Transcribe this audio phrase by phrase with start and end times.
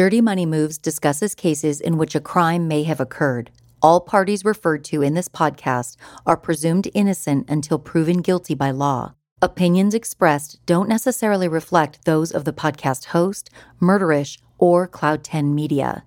[0.00, 3.50] Dirty Money Moves discusses cases in which a crime may have occurred.
[3.82, 9.12] All parties referred to in this podcast are presumed innocent until proven guilty by law.
[9.42, 16.04] Opinions expressed don't necessarily reflect those of the podcast host, Murderish, or Cloud 10 Media.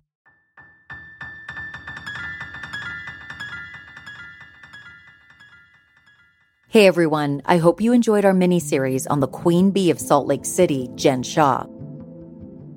[6.68, 10.26] Hey everyone, I hope you enjoyed our mini series on the Queen Bee of Salt
[10.26, 11.68] Lake City, Jen Shah.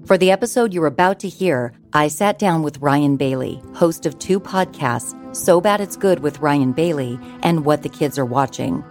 [0.07, 4.17] For the episode you're about to hear, I sat down with Ryan Bailey, host of
[4.21, 8.85] two podcasts, So Bad It's Good with Ryan Bailey and What the Kids Are Watching.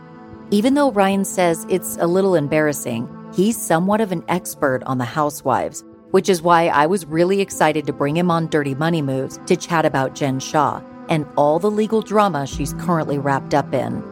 [0.52, 5.06] Even though Ryan says it's a little embarrassing, he's somewhat of an expert on the
[5.06, 9.40] housewives, which is why I was really excited to bring him on Dirty Money Moves
[9.46, 14.04] to chat about Jen Shah and all the legal drama she's currently wrapped up in.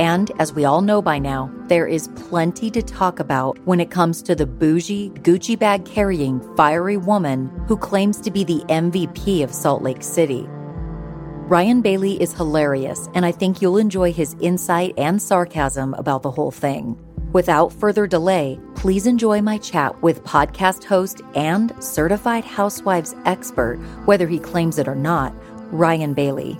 [0.00, 3.90] And as we all know by now, there is plenty to talk about when it
[3.90, 9.44] comes to the bougie, Gucci bag carrying, fiery woman who claims to be the MVP
[9.44, 10.46] of Salt Lake City.
[10.48, 16.30] Ryan Bailey is hilarious, and I think you'll enjoy his insight and sarcasm about the
[16.30, 16.98] whole thing.
[17.34, 24.26] Without further delay, please enjoy my chat with podcast host and certified housewives expert, whether
[24.26, 25.34] he claims it or not,
[25.70, 26.58] Ryan Bailey.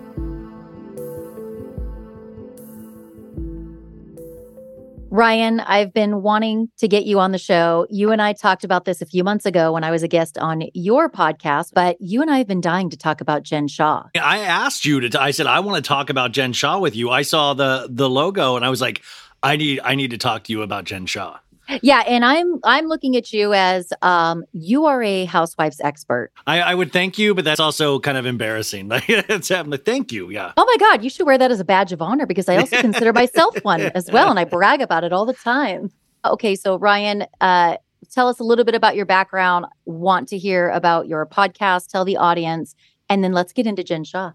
[5.12, 7.84] Ryan, I've been wanting to get you on the show.
[7.90, 10.38] You and I talked about this a few months ago when I was a guest
[10.38, 14.04] on your podcast, but you and I have been dying to talk about Jen Shah.
[14.14, 17.10] I asked you to I said I want to talk about Jen Shah with you.
[17.10, 19.02] I saw the the logo and I was like
[19.42, 21.38] I need I need to talk to you about Jen Shah.
[21.82, 26.30] Yeah, and I'm I'm looking at you as um you are a housewives expert.
[26.46, 28.88] I, I would thank you, but that's also kind of embarrassing.
[29.00, 30.52] Like it's like thank you, yeah.
[30.56, 32.76] Oh my God, you should wear that as a badge of honor because I also
[32.80, 35.90] consider myself one as well, and I brag about it all the time.
[36.24, 37.76] Okay, so Ryan, uh,
[38.12, 39.66] tell us a little bit about your background.
[39.84, 41.88] Want to hear about your podcast?
[41.88, 42.74] Tell the audience,
[43.08, 44.32] and then let's get into Jen Shah.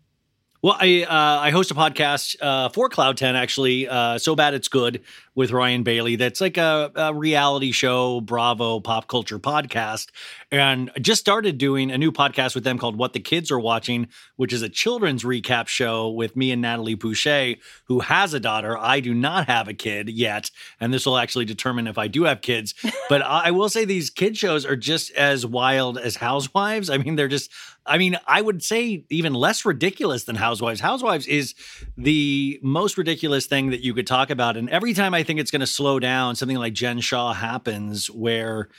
[0.65, 3.87] Well, I uh, I host a podcast uh, for Cloud Ten actually.
[3.87, 5.01] Uh, so bad it's good
[5.35, 6.15] with Ryan Bailey.
[6.15, 10.07] That's like a, a, reality show, Bravo pop culture podcast,
[10.49, 13.59] and I just started doing a new podcast with them called What the Kids Are
[13.59, 14.07] Watching,
[14.37, 18.77] which is a children's recap show with me and Natalie Boucher, who has a daughter.
[18.77, 22.23] I do not have a kid yet, and this will actually determine if I do
[22.23, 22.73] have kids.
[23.09, 26.89] but I will say these kid shows are just as wild as Housewives.
[26.89, 27.51] I mean, they're just
[27.87, 30.79] I mean, I would say even less ridiculous than Housewives.
[30.79, 31.53] Housewives is
[31.95, 34.57] the most ridiculous thing that you could talk about.
[34.57, 38.09] And every time I think it's going to slow down, something like Jen Shah happens
[38.09, 38.69] where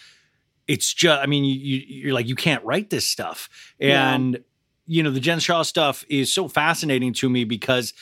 [0.66, 3.50] it's just, I mean, you, are like, you can't write this stuff.
[3.78, 4.40] And, yeah.
[4.86, 7.92] you know, the Jen Shah stuff is so fascinating to me because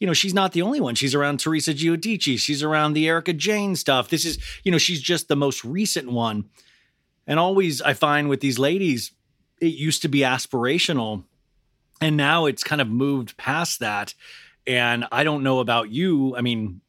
[0.00, 0.96] you know, she's not the only one.
[0.96, 2.40] She's around Teresa Giudice.
[2.40, 4.08] She's around the Erica Jayne stuff.
[4.08, 6.46] This is, you know, she's just the most recent one.
[7.28, 9.12] And always I find with these ladies,
[9.60, 11.22] it used to be aspirational
[12.00, 14.14] and now it's kind of moved past that
[14.66, 16.80] and i don't know about you i mean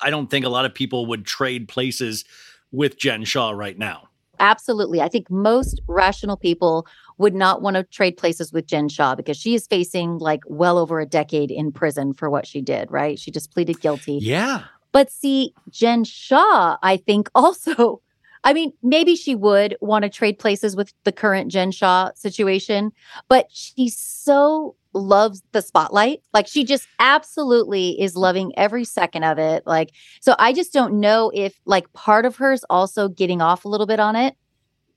[0.00, 2.24] i don't think a lot of people would trade places
[2.70, 4.08] with jen Shah right now.
[4.40, 5.00] Absolutely.
[5.00, 6.86] I think most rational people
[7.16, 10.78] would not want to trade places with jen Shah because she is facing like well
[10.78, 13.18] over a decade in prison for what she did right?
[13.18, 14.18] She just pleaded guilty.
[14.20, 14.64] Yeah.
[14.92, 18.00] But see jen Shah, i think also
[18.44, 22.92] I mean, maybe she would want to trade places with the current Jen Shah situation,
[23.28, 26.22] but she's so loves the spotlight.
[26.32, 29.66] Like she just absolutely is loving every second of it.
[29.66, 33.64] Like, so I just don't know if like part of her is also getting off
[33.64, 34.36] a little bit on it,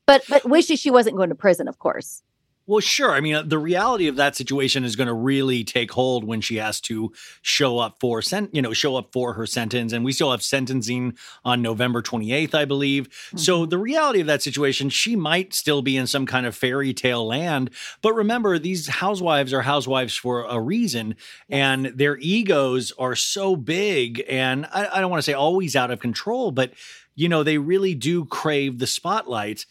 [0.05, 2.23] but but wishes she wasn't going to prison, of course.
[2.71, 3.11] Well, sure.
[3.11, 6.39] I mean, uh, the reality of that situation is going to really take hold when
[6.39, 7.11] she has to
[7.41, 10.41] show up for sent, you know, show up for her sentence, and we still have
[10.41, 13.09] sentencing on November 28th, I believe.
[13.09, 13.39] Mm-hmm.
[13.39, 16.93] So the reality of that situation, she might still be in some kind of fairy
[16.93, 17.71] tale land.
[18.01, 21.17] But remember, these housewives are housewives for a reason,
[21.49, 25.91] and their egos are so big, and I, I don't want to say always out
[25.91, 26.71] of control, but
[27.15, 29.65] you know, they really do crave the spotlight.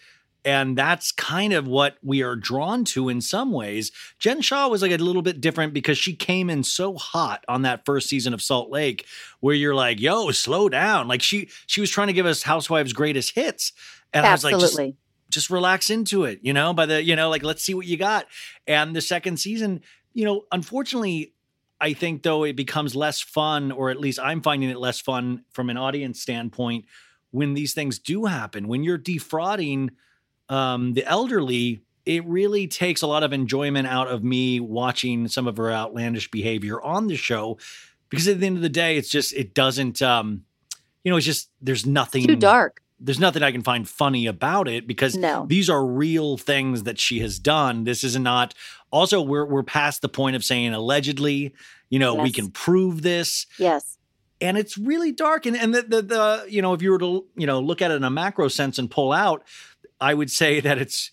[0.45, 3.93] And that's kind of what we are drawn to in some ways.
[4.19, 7.63] Jen Shah was like a little bit different because she came in so hot on
[7.63, 9.07] that first season of Salt Lake,
[9.41, 11.09] where you're like, yo, slow down.
[11.09, 13.73] Like she she was trying to give us Housewives' greatest hits.
[14.13, 14.55] And Absolutely.
[14.55, 14.99] I was like, just,
[15.31, 17.97] just relax into it, you know, by the, you know, like let's see what you
[17.97, 18.27] got.
[18.67, 19.83] And the second season,
[20.15, 21.35] you know, unfortunately,
[21.81, 25.45] I think though it becomes less fun, or at least I'm finding it less fun
[25.51, 26.87] from an audience standpoint
[27.31, 28.69] when these things do happen.
[28.69, 29.93] When you're defrauding
[30.51, 35.47] um, the elderly, it really takes a lot of enjoyment out of me watching some
[35.47, 37.57] of her outlandish behavior on the show
[38.11, 40.45] because at the end of the day, it's just, it doesn't, um,
[41.05, 42.83] you know, it's just, there's nothing too dark.
[42.99, 45.47] there's nothing I can find funny about it because No.
[45.49, 47.85] these are real things that she has done.
[47.85, 48.53] This is not.
[48.91, 51.55] Also, we're we're past the point of saying allegedly.
[51.89, 53.97] You know, we can prove this, Yes.
[54.41, 55.47] and it's really dark.
[55.47, 57.91] And and the, the the you know, if you were to you know look at
[57.91, 59.45] it in a macro sense and pull out,
[60.01, 61.11] I would say that it's.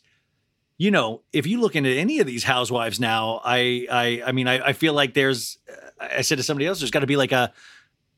[0.80, 4.48] You know, if you look into any of these housewives now, I, I, I mean,
[4.48, 5.58] I, I feel like there's.
[6.00, 7.52] I said to somebody else, there's got to be like a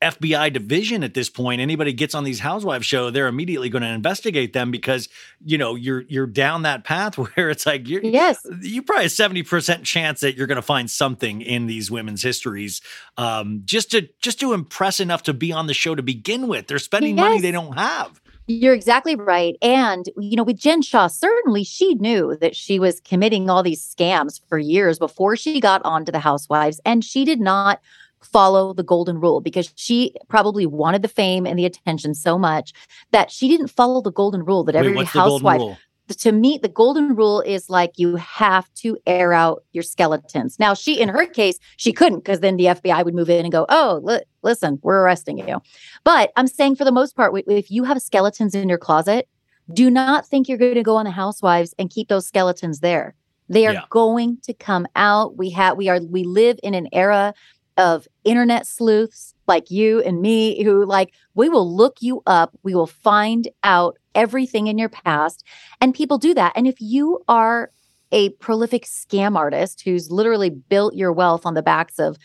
[0.02, 1.60] FBI division at this point.
[1.62, 5.10] Anybody gets on these housewives show, they're immediately going to investigate them because
[5.44, 8.46] you know you're you're down that path where it's like you're Yes.
[8.62, 12.24] you probably have seventy percent chance that you're going to find something in these women's
[12.24, 12.82] histories,
[13.18, 16.68] um, just to just to impress enough to be on the show to begin with.
[16.68, 18.20] They're spending money they don't have.
[18.52, 19.56] You're exactly right.
[19.62, 23.80] And, you know, with Jen Shah, certainly she knew that she was committing all these
[23.80, 26.82] scams for years before she got onto the Housewives.
[26.84, 27.80] And she did not
[28.24, 32.74] follow the golden rule because she probably wanted the fame and the attention so much
[33.12, 35.78] that she didn't follow the golden rule that every Wait, golden housewife?
[36.18, 40.58] To meet the golden rule is like you have to air out your skeletons.
[40.60, 43.52] Now, she, in her case, she couldn't because then the FBI would move in and
[43.52, 45.62] go, "Oh, li- listen, we're arresting you."
[46.04, 49.28] But I'm saying for the most part, if you have skeletons in your closet,
[49.74, 53.16] do not think you're going to go on the Housewives and keep those skeletons there.
[53.50, 53.84] They are Yeah.
[53.90, 55.38] going to come out.
[55.38, 57.34] We have, we are, we live in an era
[57.78, 62.74] of internet sleuths like you and me who like we will look you up we
[62.74, 65.44] will find out everything in your past
[65.82, 66.54] and people do that.
[66.56, 67.72] And if you are
[68.12, 72.18] a prolific scam artist who's literally built your wealth on the backs of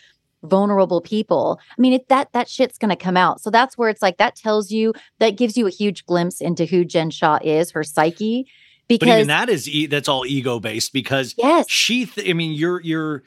[0.43, 3.41] vulnerable people i mean it, that that shit's going to come out.
[3.41, 6.67] So that's where it's like that tells you that gives you a huge glimpse into
[6.67, 8.47] who jen shah is her psyche
[8.89, 11.65] But because even that is e- that's all ego based because yes.
[11.69, 13.23] she th- i mean you're you're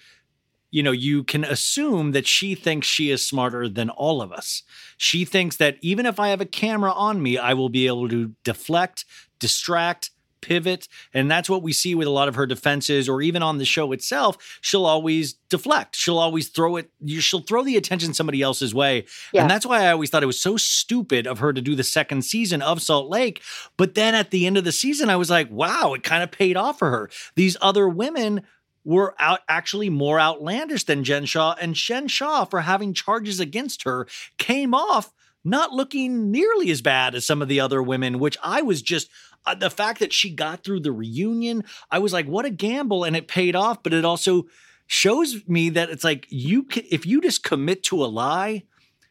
[0.77, 4.61] you know you can assume that she thinks she is smarter than all of us.
[4.95, 8.07] She thinks that even if i have a camera on me i will be able
[8.09, 9.05] to deflect
[9.39, 13.41] distract pivot and that's what we see with a lot of her defenses or even
[13.41, 14.59] on the show itself.
[14.61, 15.95] She'll always deflect.
[15.95, 19.05] She'll always throw it you she'll throw the attention somebody else's way.
[19.33, 19.41] Yeah.
[19.41, 21.83] and that's why i always thought it was so stupid of her to do the
[21.83, 23.41] second season of salt lake.
[23.77, 26.31] But then at the end of the season i was like wow it kind of
[26.31, 27.09] paid off for her.
[27.35, 28.43] These other women
[28.87, 33.83] were out actually more outlandish than Jen Shah, and Shen Shah, for having charges against
[33.83, 34.07] her,
[34.37, 35.13] came off
[35.43, 39.09] not looking nearly as bad as some of the other women, which I was just
[39.45, 43.03] uh, the fact that she got through the reunion, I was like, what a gamble,
[43.03, 43.83] and it paid off.
[43.83, 44.45] But it also
[44.87, 48.63] shows me that it's like you can, if you just commit to a lie.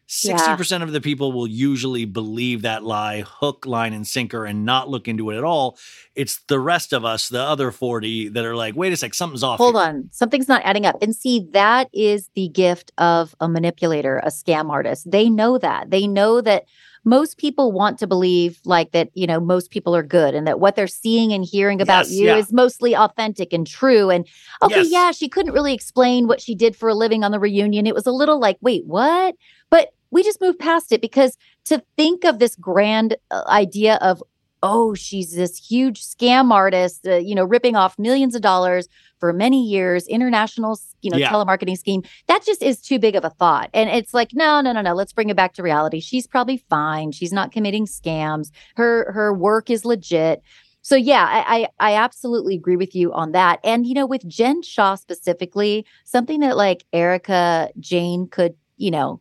[0.08, 4.88] 60% of the people will usually believe that lie, hook, line, and sinker, and not
[4.88, 5.76] look into it at all.
[6.14, 9.42] It's the rest of us, the other 40, that are like, wait a sec, something's
[9.42, 9.58] off.
[9.58, 10.08] Hold here." on.
[10.12, 10.96] Something's not adding up.
[11.02, 15.10] And see, that is the gift of a manipulator, a scam artist.
[15.10, 15.90] They know that.
[15.90, 16.64] They know that
[17.04, 20.58] most people want to believe like that, you know, most people are good and that
[20.58, 22.36] what they're seeing and hearing about Yes, you yeah.
[22.36, 24.10] is mostly authentic and true.
[24.10, 24.26] And
[24.60, 24.90] okay, Yes.
[24.90, 27.86] yeah, she couldn't really explain what she did for a living on the reunion.
[27.86, 29.36] It was a little like, wait, what?
[29.70, 34.22] But we just moved past it because to think of this grand uh, idea of,
[34.62, 39.32] oh, she's this huge scam artist, uh, you know, ripping off millions of dollars for
[39.32, 41.30] many years, international, you know, Yeah.
[41.30, 42.02] telemarketing scheme.
[42.28, 43.70] That just is too big of a thought.
[43.72, 44.94] And it's like, no, no, no, no.
[44.94, 46.00] Let's bring it back to reality.
[46.00, 47.12] She's probably fine.
[47.12, 48.50] She's not committing scams.
[48.76, 50.42] Her her work is legit.
[50.82, 53.58] So yeah, I, I I absolutely agree with you on that.
[53.64, 59.20] And you know, with Jen Shah specifically, something that like Erica Jayne could, you know,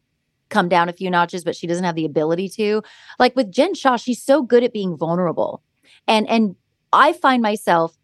[0.55, 2.81] come down a few notches, but she doesn't have the ability to.
[3.19, 5.62] Like with Jen Shah, she's so good at being vulnerable.
[6.07, 6.55] And and
[6.93, 7.97] I find myself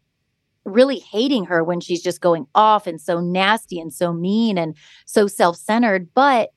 [0.65, 4.75] really hating her when she's just going off and so nasty and so mean and
[5.05, 6.51] so self-centered but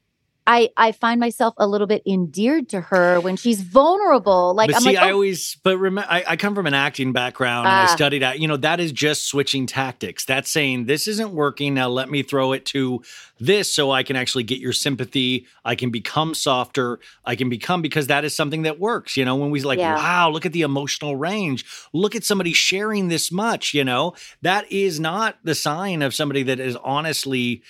[0.47, 4.77] i i find myself a little bit endeared to her when she's vulnerable like but
[4.77, 7.67] i'm see, like I oh, always, but remember, I, I come from an acting background
[7.67, 7.87] and I Ah.
[7.87, 8.41] studied that.
[8.41, 10.25] You know, that is just switching tactics.
[10.25, 11.75] That's saying this isn't working.
[11.75, 13.03] Now let me throw it to
[13.39, 15.47] this so I can actually get your sympathy.
[15.65, 17.01] I can become softer.
[17.25, 19.17] I can become because that is something that works.
[19.17, 19.97] You know, when we like, Yeah.
[19.97, 21.65] wow, look at the emotional range.
[21.93, 23.75] Look at somebody sharing this much.
[23.75, 27.63] You know, that is not the sign of somebody that is honestly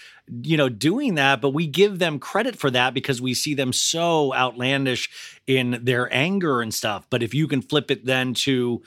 [0.42, 3.72] you know doing that but we give them credit for that because we see them
[3.72, 7.06] so outlandish in their anger and stuff.
[7.10, 8.82] But if you can flip it then to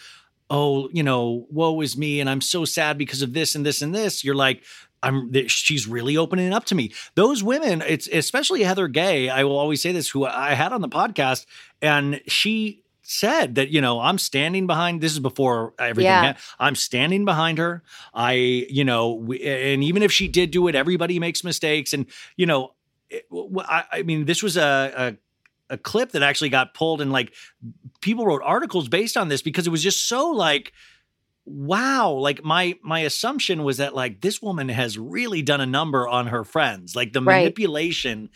[0.50, 3.82] oh you know woe is me and i'm so sad because of this and this
[3.82, 4.64] and this you're like
[5.04, 6.94] i'm she's really opening up to me.
[7.16, 10.82] Those women it's especially heather gay i will always say this who i had on
[10.82, 11.46] the podcast
[11.82, 16.36] and she said that you know i'm standing behind this is before everything Yeah.
[16.60, 17.82] i'm standing behind her
[18.14, 22.06] i you know we, and even if she did do it everybody makes mistakes and
[22.36, 22.74] you know
[23.10, 23.26] it-
[23.60, 25.18] I, I mean this was a,
[25.70, 27.34] a a clip that actually got pulled and like
[28.02, 30.74] people wrote articles based on this because it was just so like
[31.46, 36.08] wow like my my assumption was that like this woman has really done a number
[36.08, 37.38] on her friends like the Right.
[37.40, 38.30] manipulation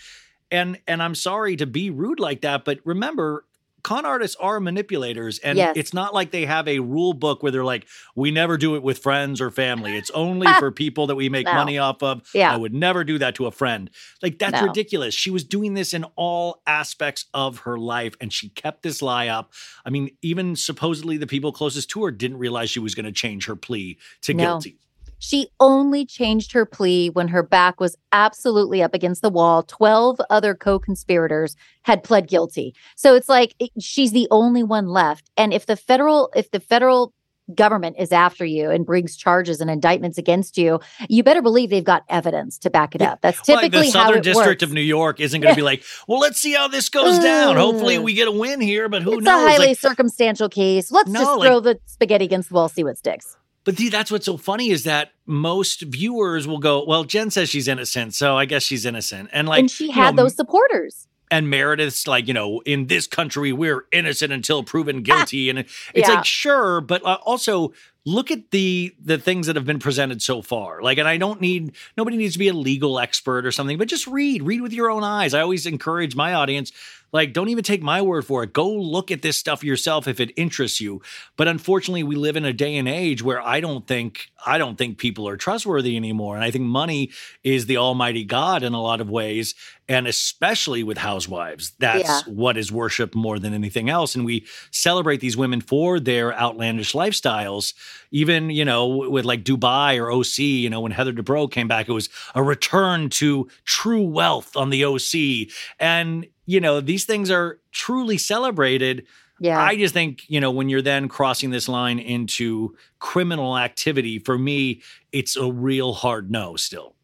[0.50, 3.46] and and i'm sorry to be rude like that but remember
[3.84, 5.76] con artists are manipulators and Yes.
[5.78, 8.84] it's not like they have a rule book where they're like we never do it
[8.84, 11.54] with friends or family it's only for people that we make No.
[11.54, 12.54] money off of Yeah.
[12.54, 13.90] i would never do that to a friend
[14.22, 14.68] like that's No.
[14.68, 19.02] ridiculous she was doing this in all aspects of her life and she kept this
[19.02, 19.54] lie up
[19.86, 23.12] i mean even supposedly the people closest to her didn't realize she was going to
[23.12, 24.44] change her plea to No.
[24.44, 24.78] guilty
[25.24, 29.62] She only changed her plea when her back was absolutely up against the wall.
[29.62, 32.74] 12 other co conspirators had pled guilty.
[32.96, 35.30] So it's like it- she's the only one left.
[35.38, 37.14] And if the federal, if the federal
[37.54, 41.84] government is after you and brings charges and indictments against you, you better believe they've
[41.84, 43.20] got evidence to back it up.
[43.22, 44.64] That's typically Well, the how southern it district works.
[44.64, 47.58] of new york isn't going to be like well let's see how this goes down
[47.58, 48.04] hopefully mm.
[48.04, 50.92] we get a win here but who it's knows a highly Like, circumstantial case.
[50.92, 53.36] Let's No, just like- throw the spaghetti against the wall, see what sticks.
[53.64, 57.68] But that's what's so funny is that most viewers will go, "Well, Jen says she's
[57.68, 61.08] innocent, so I guess she's innocent." And like, and she had know, those supporters.
[61.30, 65.74] and Meredith's like, you know, in this country we're innocent until proven guilty, and it's
[65.96, 66.16] Yeah.
[66.16, 67.72] like, sure, but uh, also
[68.04, 70.82] look at the the things that have been presented so far.
[70.82, 73.88] Like, and I don't need nobody needs to be a legal expert or something, but
[73.88, 75.36] just read, read with your own eyes.
[75.36, 76.72] I always encourage my audience.
[77.14, 78.54] Like, don't even take my word for it.
[78.54, 81.02] Go look at this stuff yourself if it interests you.
[81.36, 84.78] But unfortunately, we live in a day and age where I don't think I don't
[84.78, 86.36] think people are trustworthy anymore.
[86.36, 87.12] And I think money
[87.44, 89.56] is the almighty God in a lot of ways,
[89.92, 91.74] and especially with housewives.
[91.78, 92.22] That's Yeah.
[92.28, 94.16] what is worshipped more than anything else.
[94.16, 97.74] And we celebrate these women for their outlandish lifestyles.
[98.10, 101.90] Even, you know, with like Dubai or OC, you know, when Heather Dubrow came back,
[101.90, 105.50] it was a return to true wealth on the OC.
[105.78, 109.06] And, you know, these things are truly celebrated.
[109.42, 109.62] Yeah.
[109.62, 114.38] I just think, you know, when you're then crossing this line into criminal activity, for
[114.38, 114.82] me,
[115.12, 116.96] it's a real hard no still.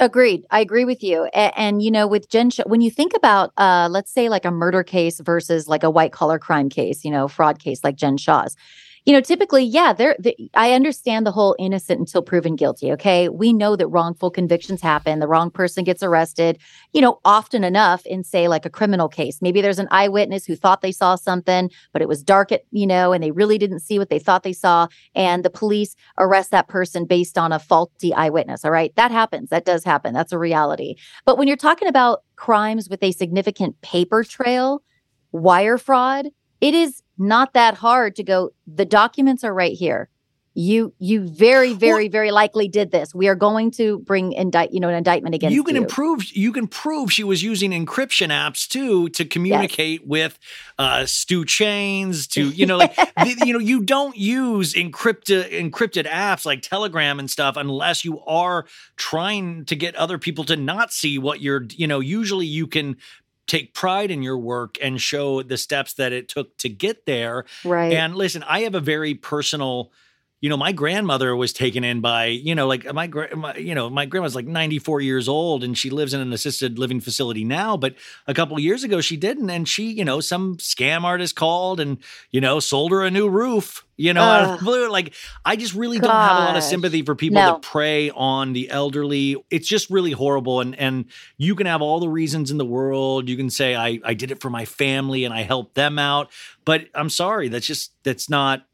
[0.00, 0.44] Agreed.
[0.50, 1.24] I agree with you.
[1.32, 4.50] And, and you know, with Jen, when you think about, uh, let's say like a
[4.50, 8.16] murder case versus like a white collar crime case, you know, fraud case like Jen
[8.16, 8.56] Shah's,
[9.04, 10.16] you know, typically, yeah, there.
[10.18, 12.90] The, I understand the whole innocent until proven guilty.
[12.92, 15.18] Okay, we know that wrongful convictions happen.
[15.18, 16.58] The wrong person gets arrested.
[16.94, 19.42] You know, often enough in say like a criminal case.
[19.42, 22.86] Maybe there's an eyewitness who thought they saw something, but it was dark at you
[22.86, 26.50] know, and they really didn't see what they thought they saw, and the police arrest
[26.52, 28.64] that person based on a faulty eyewitness.
[28.64, 29.50] All right, that happens.
[29.50, 30.14] That does happen.
[30.14, 30.96] That's a reality.
[31.26, 34.82] But when you're talking about crimes with a significant paper trail,
[35.30, 36.28] wire fraud,
[36.62, 40.08] it is not that hard to go the documents are right here.
[40.56, 43.12] You you very very very likely did this.
[43.12, 45.64] We are going to bring indict you know an indictment against you you.
[45.64, 50.38] can improve you can prove she was using encryption apps too to communicate with
[50.78, 56.06] uh stu chains to you know like the, you know you don't use encrypted encrypted
[56.06, 60.92] apps like telegram and stuff unless you are trying to get other people to not
[60.92, 62.96] see what you're you know usually you can
[63.46, 67.44] take pride in your work and show the steps that it took to get there.
[67.64, 67.92] Right.
[67.92, 69.92] And listen, I have a very personal,
[70.40, 73.88] you know, my grandmother was taken in by, you know, like my, my you know,
[73.88, 77.78] my grandma's like 94 years old and she lives in an assisted living facility now,
[77.78, 77.94] but
[78.26, 81.80] a couple of years ago she didn't and she, you know, some scam artist called
[81.80, 81.96] and,
[82.30, 84.90] you know, sold her a new roof, you know, out of blue.
[84.90, 85.14] like
[85.46, 87.52] I just really don't have a lot of sympathy for people No.
[87.52, 89.42] that prey on the elderly.
[89.50, 91.06] It's just really horrible and and
[91.38, 93.30] you can have all the reasons in the world.
[93.30, 96.30] You can say I I did it for my family and I helped them out,
[96.66, 98.66] but I'm sorry, that's just that's not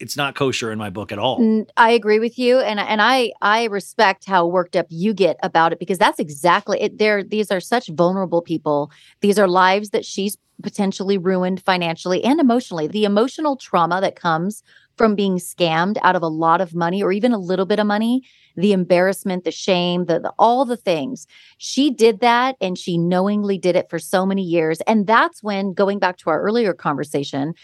[0.00, 1.66] it's not kosher in my book at all.
[1.76, 5.72] I agree with you, and and I I respect how worked up you get about
[5.72, 6.98] it because that's exactly it.
[6.98, 8.90] There, these are such vulnerable people.
[9.20, 12.86] These are lives that she's potentially ruined financially and emotionally.
[12.88, 14.62] The emotional trauma that comes
[14.96, 17.86] from being scammed out of a lot of money or even a little bit of
[17.86, 18.22] money,
[18.56, 21.26] the embarrassment, the shame, the, the all the things.
[21.58, 24.80] She did that, and she knowingly did it for so many years.
[24.82, 27.54] And that's when, going back to our earlier conversation,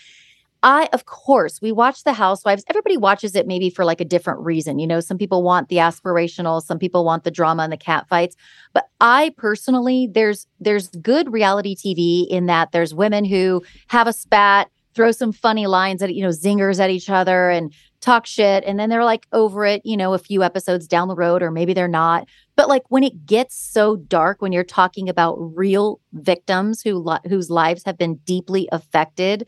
[0.64, 2.64] I, of course, we watch The Housewives.
[2.71, 4.78] Everybody watches it maybe for like a different reason.
[4.78, 8.09] You know, some people want the aspirational, some people want the drama and the cat
[8.09, 8.35] fights.
[8.73, 14.12] But I personally, there's there's good reality TV in that there's women who have a
[14.14, 18.64] spat, throw some funny lines at you know zingers at each other, and talk shit,
[18.64, 19.83] and then they're like over it.
[19.85, 22.26] You know, a few episodes down the road, or maybe they're not.
[22.56, 27.28] But like when it gets so dark, when you're talking about real victims who li-
[27.28, 29.47] whose lives have been deeply affected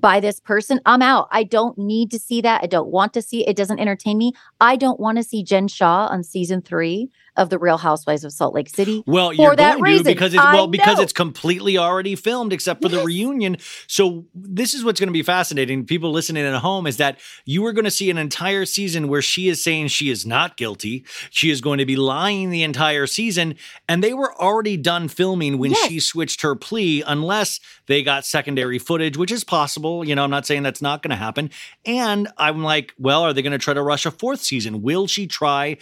[0.00, 1.28] by this person, I'm out.
[1.30, 2.62] I don't need to see that.
[2.62, 3.50] I don't want to see it.
[3.50, 4.32] It doesn't entertain me.
[4.60, 8.32] I don't want to see Jen Shah on season three of the Real Housewives of
[8.32, 9.02] Salt Lake City.
[9.06, 10.04] Well, for you're that going reason.
[10.06, 11.02] to because it's I well because know.
[11.02, 13.56] it's completely already filmed except for the reunion.
[13.86, 15.84] So this is what's going to be fascinating.
[15.86, 19.22] People listening at home is that you are going to see an entire season where
[19.22, 21.04] she is saying she is not guilty.
[21.30, 23.54] She is going to be lying the entire season,
[23.88, 25.88] and they were already done filming when Yes.
[25.88, 30.04] she switched her plea, unless they got secondary footage, which is possible.
[30.04, 31.50] You know, I'm not saying that's not going to happen.
[31.84, 34.82] And I'm like, well, are they going to try to rush a fourth season?
[34.82, 35.76] Will she try?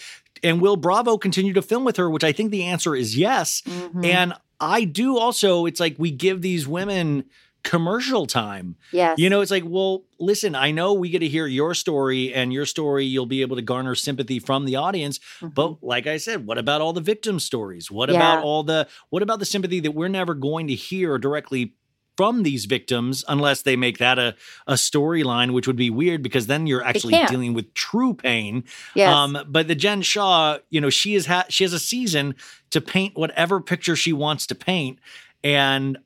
[0.44, 2.08] And will Bravo continue to film with her?
[2.08, 3.62] Which I think the answer is yes.
[3.66, 4.04] Mhm.
[4.06, 7.24] And I do also, it's like we give these women
[7.64, 8.76] commercial time.
[8.92, 9.14] Yeah.
[9.16, 12.52] You know, it's like, well, listen, I know we get to hear your story and
[12.52, 15.18] your story, you'll be able to garner sympathy from the audience.
[15.40, 15.54] Mhm.
[15.54, 17.90] But like I said, what about all the victim stories?
[17.90, 18.16] What Yeah.
[18.16, 21.72] about all the, what about the sympathy that we're never going to hear directly
[22.16, 24.34] from these victims unless they make that a,
[24.66, 28.64] a storyline, which would be weird because then you're actually dealing with true pain.
[28.94, 29.12] yes.
[29.12, 32.34] Um, but the Jen Shah, you know, she is ha- she has a season
[32.70, 34.98] to paint whatever picture she wants to paint,
[35.42, 35.98] and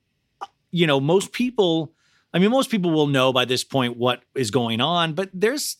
[0.70, 1.92] you know, most people,
[2.32, 5.76] I mean, most people will know by this point what is going on, but there's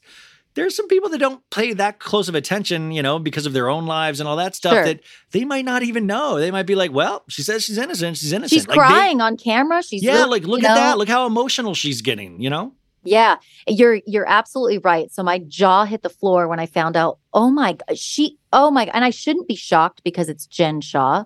[0.58, 3.68] there's some people that don't pay that close of attention, you know, because of their
[3.68, 4.84] own lives and all that stuff Sure.
[4.84, 5.00] that
[5.30, 6.38] they might not even know.
[6.38, 8.16] They might be like, "Well, she says she's innocent.
[8.16, 9.82] She's innocent." She's Like, they- crying on camera.
[9.82, 10.74] She's yeah, look- like look at know?
[10.74, 10.98] that.
[10.98, 12.40] Look how emotional she's getting.
[12.42, 12.72] You know.
[13.04, 13.36] Yeah,
[13.66, 15.10] you're you're absolutely right.
[15.12, 17.18] So my jaw hit the floor when I found out.
[17.32, 18.36] Oh my god, she.
[18.52, 21.24] Oh my, and I shouldn't be shocked because it's Jen Shah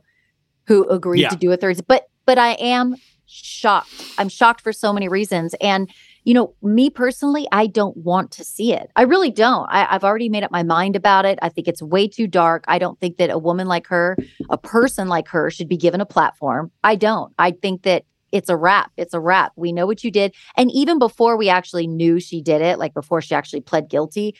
[0.66, 1.30] who agreed Yeah.
[1.30, 1.80] to do a third.
[1.88, 2.96] But but I am
[3.26, 3.90] shocked.
[4.18, 5.54] I'm shocked for so many reasons.
[5.60, 5.88] And
[6.24, 8.90] you know, me personally, I don't want to see it.
[8.94, 9.66] I really don't.
[9.70, 11.38] I, I've already made up my mind about it.
[11.42, 12.64] I think it's way too dark.
[12.68, 14.16] I don't think that a woman like her,
[14.48, 16.70] a person like her, should be given a platform.
[16.84, 17.32] I don't.
[17.38, 18.92] I think that it's a wrap.
[18.96, 19.52] It's a wrap.
[19.56, 20.34] We know what you did.
[20.56, 24.34] And even before we actually knew she did it, like before she actually pled guilty,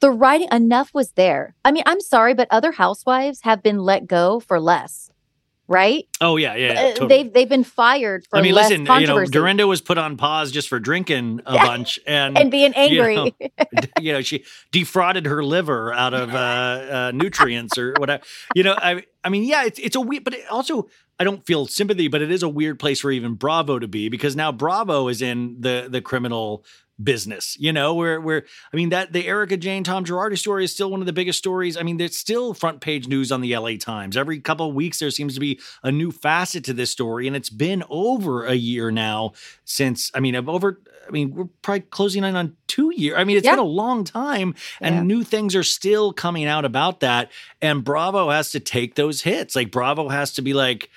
[0.00, 1.54] the writing enough was there.
[1.64, 5.10] I mean, I'm sorry, but other housewives have been let go for less,
[5.68, 6.06] right?
[6.20, 6.72] Oh yeah, yeah.
[6.72, 7.08] yeah, Uh, totally.
[7.22, 10.50] They've they've been fired for I mean, listen, you know, Dorinda was put on pause
[10.52, 11.66] just for drinking a Yeah.
[11.66, 13.16] bunch, and and being angry.
[13.72, 18.22] know, you know, she defrauded her liver out of uh, uh, nutrients or whatever.
[18.54, 20.88] You know, I, I mean, yeah, it's it's a weird, but it also
[21.18, 24.08] I don't feel sympathy, but it is a weird place for even Bravo to be
[24.08, 26.64] because now Bravo is in the the criminal
[27.02, 27.56] business.
[27.58, 30.90] You know, where where I mean that the Erica Jayne Tom Girardi story is still
[30.90, 31.76] one of the biggest stories.
[31.76, 34.98] I mean, there's still front page news on the LA Times every couple of weeks.
[34.98, 38.54] There seems to be a new facet to this story, and it's been over a
[38.54, 39.32] year now
[39.64, 40.10] since.
[40.14, 40.80] I mean, over.
[41.06, 43.16] I mean, we're probably closing in on two years.
[43.18, 43.52] I mean, it's Yeah.
[43.52, 45.02] been a long time, and Yeah.
[45.02, 47.30] new things are still coming out about that.
[47.60, 49.54] And Bravo has to take those hits.
[49.54, 50.88] Like Bravo has to be like,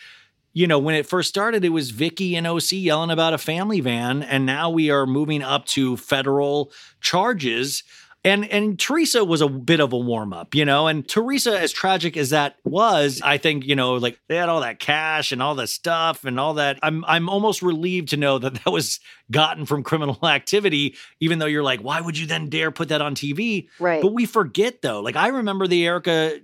[0.58, 3.80] you know, when it first started, it was Vicki and OC yelling about a family
[3.80, 7.84] van, and now we are moving up to federal charges.
[8.26, 10.88] And and Teresa was a bit of a warm up, you know.
[10.88, 14.62] And Teresa, as tragic as that was, I think you know, like they had all
[14.62, 16.80] that cash and all that stuff and all that.
[16.82, 19.00] I'm I'm almost relieved to know that that was
[19.32, 20.96] gotten from criminal activity.
[21.20, 23.68] Even though you're like, why would you then dare put that on TV?
[23.80, 24.02] right.
[24.02, 25.02] But we forget though.
[25.02, 26.40] Like I remember the Erica.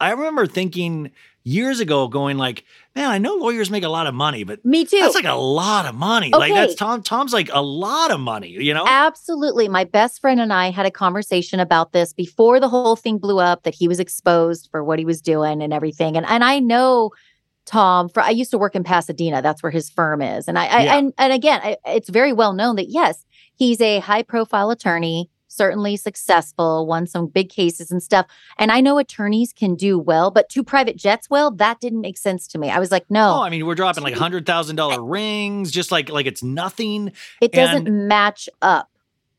[0.00, 1.10] I remember thinking
[1.42, 2.64] years ago, going like,
[2.96, 4.98] man, I know lawyers make a lot of money, but Me too.
[4.98, 6.30] that's like a lot of money.
[6.30, 7.02] Like that's Tom.
[7.02, 8.48] Tom's like a lot of money.
[8.50, 8.84] You know.
[8.86, 9.68] Absolutely.
[9.68, 13.38] My best friend and I had a conversation about this before the whole thing blew
[13.38, 16.16] up that he was exposed for what he was doing and everything.
[16.16, 17.12] And and I know
[17.66, 19.42] Tom for I used to work in Pasadena.
[19.42, 20.48] That's where his firm is.
[20.48, 20.98] And I, I Yeah.
[20.98, 23.24] and and again, I, it's very well known that yes,
[23.54, 28.26] he's a high profile attorney, certainly successful, won some big cases and stuff.
[28.58, 32.18] And I know attorneys can do well, but two private jets well, that didn't make
[32.18, 32.70] sense to me.
[32.70, 35.90] I was like, no, Oh, I mean, we're dropping like hundred thousand dollar rings, just
[35.90, 37.12] like like it's nothing.
[37.40, 38.90] it doesn't match up.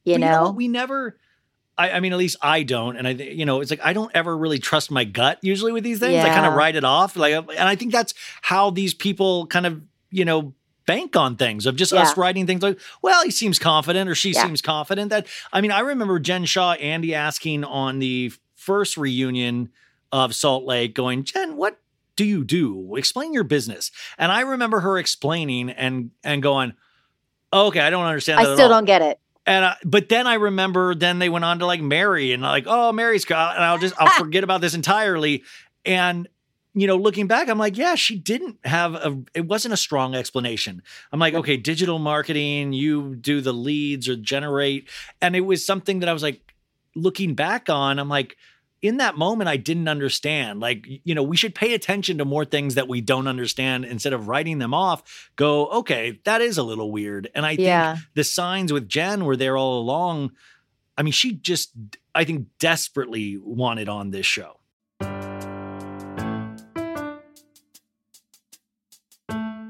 [0.04, 0.52] You But know?
[0.52, 1.18] we never.
[1.78, 4.12] I, I mean, at least I don't, and I, you know, it's like I don't
[4.16, 6.24] ever really trust my gut usually with these things.
[6.24, 9.48] I kind of write it off, like, uh, and I think that's how these people
[9.48, 10.54] kind of, you know,
[10.88, 14.32] bank on things of just us writing things like, well, he seems confident or she
[14.32, 14.42] Yeah.
[14.42, 15.10] seems confident.
[15.10, 19.70] That I mean, I remember Jen Shah, Andy asking on the first reunion
[20.12, 21.80] of Salt Lake, going, Jen, what
[22.16, 22.96] do you do?
[22.96, 23.92] Explain your business.
[24.18, 26.74] And I remember her explaining and and going,
[27.54, 28.40] okay, I don't understand.
[28.40, 29.20] I still all." don't get it.
[29.48, 32.66] And I, but then I remember then they went on to like Mary and like
[32.68, 35.44] oh Mary's got and I'll just I'll forget about this entirely.
[35.86, 36.28] And
[36.78, 39.20] you know, looking back, I'm like, yeah, she didn't have a.
[39.34, 40.84] It wasn't a strong explanation.
[41.12, 44.88] I'm like, okay, digital marketing, you do the leads or generate,
[45.20, 46.42] and it was something that I was like,
[46.96, 48.38] looking back on, I'm like.
[48.82, 50.60] In that moment, I didn't understand.
[50.60, 54.14] Like, you know, we should pay attention to more things that we don't understand instead
[54.14, 55.32] of writing them off.
[55.36, 57.30] Go, okay, that is a little weird.
[57.34, 57.98] And I think Yeah.
[58.14, 60.32] the signs with Jen were there all along.
[60.96, 61.72] I mean, she just,
[62.14, 64.60] I think, desperately wanted on this show.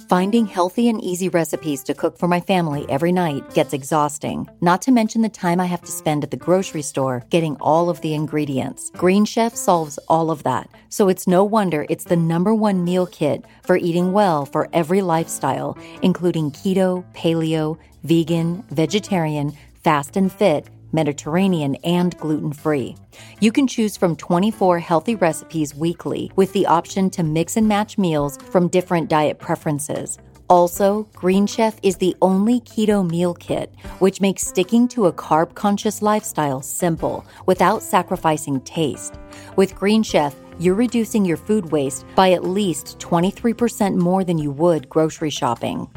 [0.10, 4.82] Finding healthy and easy recipes to cook for my family every night gets exhausting, not
[4.84, 8.00] to mention the time I have to spend at the grocery store getting all of
[8.00, 8.90] the ingredients.
[8.96, 13.06] Green Chef solves all of that, so it's no wonder it's the number one meal
[13.06, 19.52] kit for eating well for every lifestyle, including keto, paleo, vegan, vegetarian,
[19.84, 22.96] fast and fit Mediterranean, and gluten free.
[23.40, 27.98] You can choose from 24 healthy recipes weekly with the option to mix and match
[27.98, 30.18] meals from different diet preferences.
[30.50, 35.56] Also, Green Chef is the only keto meal kit, which makes sticking to a carb
[35.56, 39.16] conscious lifestyle simple without sacrificing taste.
[39.58, 44.52] With Green Chef, you're reducing your food waste by at least 23% more than you
[44.52, 45.88] would grocery shopping.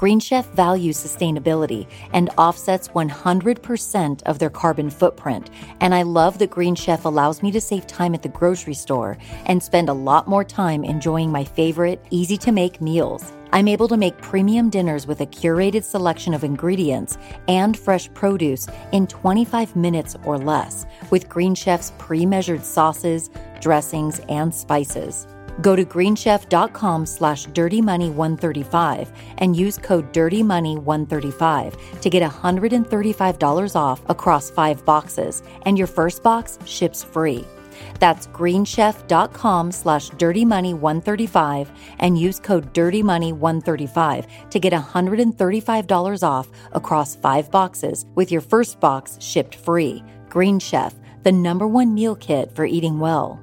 [0.00, 5.50] Green Chef values sustainability and offsets 100% of their carbon footprint.
[5.80, 9.18] And I love that Green Chef allows me to save time at the grocery store
[9.44, 13.30] and spend a lot more time enjoying my favorite, easy to make meals.
[13.52, 18.68] I'm able to make premium dinners with a curated selection of ingredients and fresh produce
[18.92, 23.28] in 25 minutes or less with Green Chef's pre measured sauces,
[23.60, 25.26] dressings, and spices.
[25.60, 29.08] Go to greenchef.com slash dirtymoney135
[29.38, 36.58] and use code dirtymoney135 to get $135 off across five boxes, and your first box
[36.64, 37.44] ships free.
[37.98, 48.06] That's greenchef.com slash dirtymoney135 and use code dirtymoney135 to get $135 off across five boxes
[48.14, 50.02] with your first box shipped free.
[50.28, 53.40] Green Chef, the number one meal kit for eating well.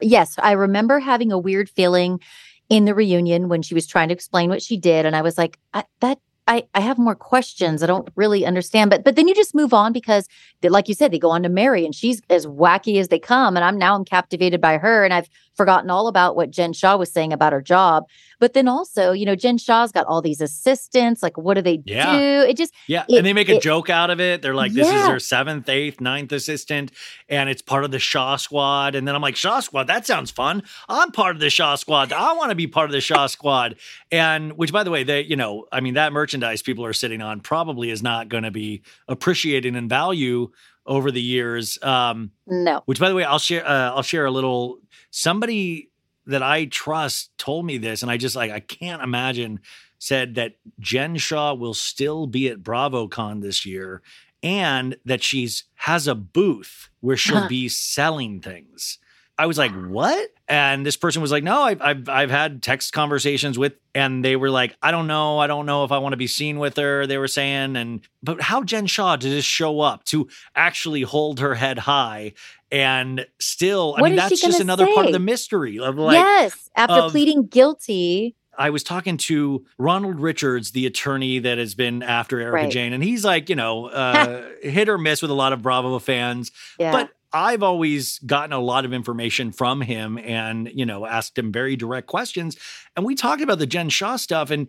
[0.00, 2.20] Yes, I remember having a weird feeling
[2.68, 5.06] in the reunion when she was trying to explain what she did.
[5.06, 7.82] And I was like, I, that I, I have more questions.
[7.82, 8.90] I don't really understand.
[8.90, 10.26] But but then you just move on because
[10.62, 13.18] they, like you said, they go on to Mary and she's as wacky as they
[13.18, 13.54] come.
[13.56, 15.04] And I'm now I'm captivated by her.
[15.04, 18.04] And I've forgotten all about what Jen Shah was saying about her job.
[18.40, 21.22] But then also, you know, Jen Shah's got all these assistants.
[21.22, 22.18] Like, what do they yeah.
[22.18, 22.48] do?
[22.48, 24.42] It just yeah, it, and they make a it, joke out of it.
[24.42, 25.02] They're like, "This yeah.
[25.02, 26.92] is her seventh, eighth, ninth assistant,
[27.28, 29.88] and it's part of the Shah Squad." And then I'm like, "Shah Squad?
[29.88, 30.62] That sounds fun.
[30.88, 32.12] I'm part of the Shah Squad.
[32.12, 33.76] I want to be part of the Shah Squad."
[34.12, 37.20] And which, by the way, they, you know, I mean, that merchandise people are sitting
[37.20, 40.50] on probably is not going to be appreciated in value
[40.86, 41.78] over the years.
[41.82, 42.82] Um, no.
[42.86, 43.66] Which, by the way, I'll share.
[43.66, 44.78] Uh, I'll share a little.
[45.10, 45.90] Somebody
[46.28, 49.60] that I trust told me this, and I just like I can't imagine
[49.98, 54.02] said that Jen Shah will still be at BravoCon this year,
[54.42, 57.48] and that she's has a booth where she'll uh-huh.
[57.48, 58.98] be selling things.
[59.38, 60.30] I was like, what?
[60.48, 64.34] And this person was like, no, I've, I've, I've had text conversations with, and they
[64.34, 65.38] were like, I don't know.
[65.38, 67.06] I don't know if I want to be seen with her.
[67.06, 71.38] They were saying, and, but how Jen Shah did this show up to actually hold
[71.38, 72.32] her head high
[72.70, 74.94] and still, I what mean, that's just another say?
[74.94, 78.34] part of the mystery of like, yes, after of, pleading guilty.
[78.58, 82.70] I was talking to Ronald Richards, the attorney that has been after Erica right.
[82.70, 85.98] Jayne, and he's like, you know, uh, hit or miss with a lot of Bravo
[85.98, 86.50] fans.
[86.78, 86.92] Yeah.
[86.92, 91.52] But I've always gotten a lot of information from him and, you know, asked him
[91.52, 92.56] very direct questions.
[92.96, 94.50] And we talked about the Jen Shah stuff.
[94.50, 94.68] And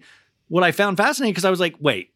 [0.49, 2.11] what I found fascinating, because I was like, wait,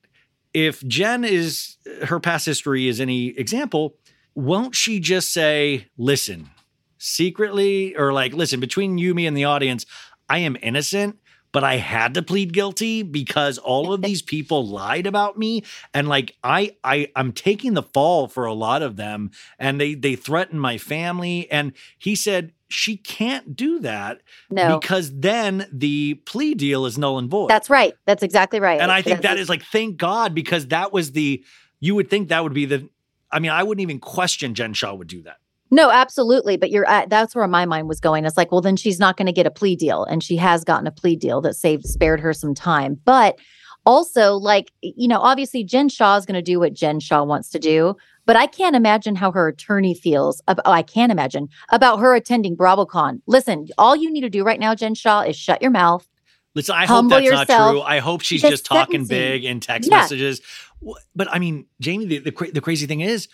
[0.53, 3.95] if Jen is her past history is any example,
[4.35, 6.49] won't she just say, listen,
[6.97, 9.85] secretly, or like, listen, between you, me, and the audience,
[10.29, 11.19] I am innocent
[11.53, 15.63] but I had to plead guilty because all of these people lied about me
[15.93, 19.93] and like I I I'm taking the fall for a lot of them and they
[19.93, 24.79] they threatened my family and he said she can't do that no.
[24.79, 27.49] because then the plea deal is null and void.
[27.49, 27.93] That's right.
[28.05, 28.81] That's exactly right.
[28.81, 31.43] And I think That's that is like thank God because that was the
[31.79, 32.89] you would think that would be the
[33.31, 35.37] I mean I wouldn't even question Jen Shah would do that.
[35.73, 36.55] No, absolutely.
[36.55, 38.25] But you're uh, that's where my mind was going.
[38.25, 40.03] It's like, well, then she's not going to get a plea deal.
[40.05, 42.99] And she has gotten a plea deal that saved spared her some time.
[43.03, 43.39] But
[43.83, 47.49] also, like, you know, obviously Jen Shah is going to do what Jen Shah wants
[47.49, 47.95] to do.
[48.27, 50.43] But I can't imagine how her attorney feels.
[50.47, 53.21] About, oh, I can't imagine about her attending BravoCon.
[53.25, 56.07] Listen, all you need to do right now, Jen Shah, is shut your mouth.
[56.53, 57.49] Listen, I hope that's yourself.
[57.49, 57.81] not true.
[57.81, 59.97] I hope she's just talking big in text yeah.
[59.97, 60.39] messages.
[61.15, 63.27] But I mean, Jami, the, the, the crazy thing is,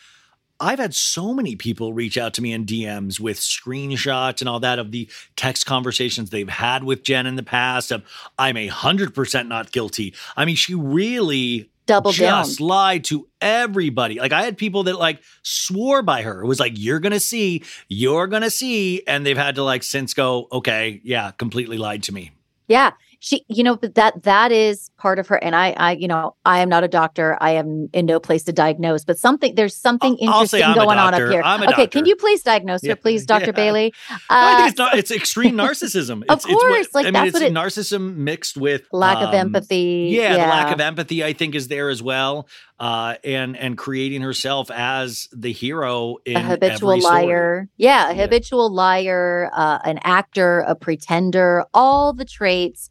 [0.60, 4.60] I've had so many people reach out to me in DMs with screenshots and all
[4.60, 8.04] that of the text conversations they've had with Jen in the past of
[8.38, 10.13] I'm a hundred percent not guilty.
[10.36, 12.67] I mean, she really double just down.
[12.67, 14.19] lied to everybody.
[14.19, 16.41] Like I had people that like swore by her.
[16.41, 19.04] It was like, you're gonna see, you're gonna see.
[19.08, 22.32] And they've had to like since go, okay, yeah, completely lied to me.
[22.67, 22.91] Yeah.
[23.19, 26.36] She you know but that that is part of her and i i you know
[26.45, 29.75] i am not a doctor i am in no place to diagnose but something there's
[29.75, 31.88] something interesting going on up here I'm a okay doctor.
[31.99, 32.95] can you please diagnose her Yeah.
[32.95, 33.51] please dr Yeah.
[33.51, 34.97] bailey No, I uh, think it's not.
[34.97, 36.23] It's extreme narcissism.
[36.29, 38.84] Of It's, it's what- course, like, I mean, that's it's what it- narcissism mixed with
[38.91, 42.47] lack of um, empathy Yeah, the lack of empathy, I think, is there as well,
[42.79, 47.69] uh, and and creating herself as the hero in a habitual liar.
[47.77, 48.21] Yeah a Yeah.
[48.23, 52.89] habitual liar uh, an actor a pretender all the traits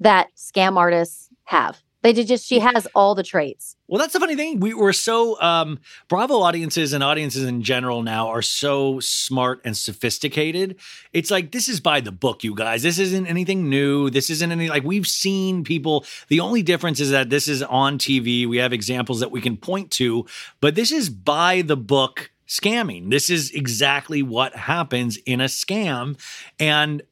[0.00, 4.20] that scam artists have they did just she has all the traits Well, that's the
[4.20, 4.60] funny thing.
[4.60, 9.76] We were so um, Bravo audiences and audiences in general now are so smart and
[9.76, 10.76] sophisticated.
[11.12, 12.82] It's like this is by the book, you guys.
[12.82, 14.10] This isn't anything new.
[14.10, 16.04] This isn't any like we've seen people.
[16.28, 18.46] The only difference is that this is on TV.
[18.46, 20.26] We have examples that we can point to,
[20.60, 23.10] but this is by the book scamming.
[23.10, 26.18] This is exactly what happens in a scam,
[26.58, 27.02] and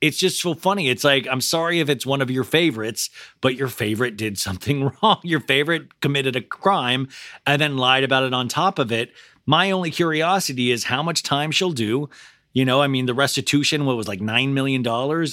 [0.00, 0.88] it's just so funny.
[0.88, 3.10] It's like, I'm sorry if it's one of your favorites,
[3.40, 5.20] but your favorite did something wrong.
[5.22, 7.08] Your favorite committed a crime
[7.46, 9.12] and then lied about it on top of it.
[9.46, 12.08] My only curiosity is how much time she'll do.
[12.52, 14.82] You know, I mean, the restitution, what was like $9 million,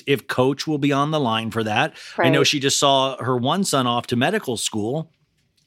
[0.05, 1.97] if coach will be on the line for that.
[2.17, 5.11] I know she just saw her one son off to medical school.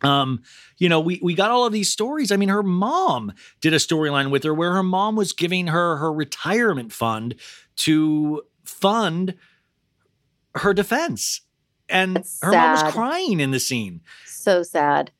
[0.02, 0.42] Um,
[0.78, 2.32] you know, we we got all of these stories.
[2.32, 5.96] I mean, her mom did a storyline with her where her mom was giving her
[5.96, 7.34] her retirement fund
[7.76, 9.34] to fund
[10.56, 11.42] her defense.
[11.88, 14.00] And That's her mom was crying in the scene.
[14.26, 15.10] so sad.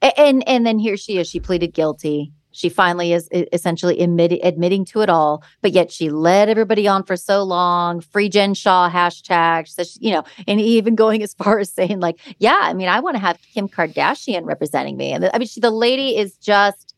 [0.00, 1.28] A- and and then here she is.
[1.28, 2.32] She pleaded guilty.
[2.54, 7.02] She finally is essentially admit, admitting to it all but yet she led everybody on
[7.02, 8.00] for so long.
[8.00, 11.98] Free jen shah hashtag so she, you know and even going as far as saying
[12.00, 15.12] like yeah i mean i want to have kim kardashian representing me.
[15.12, 16.91] And i mean she, the lady is just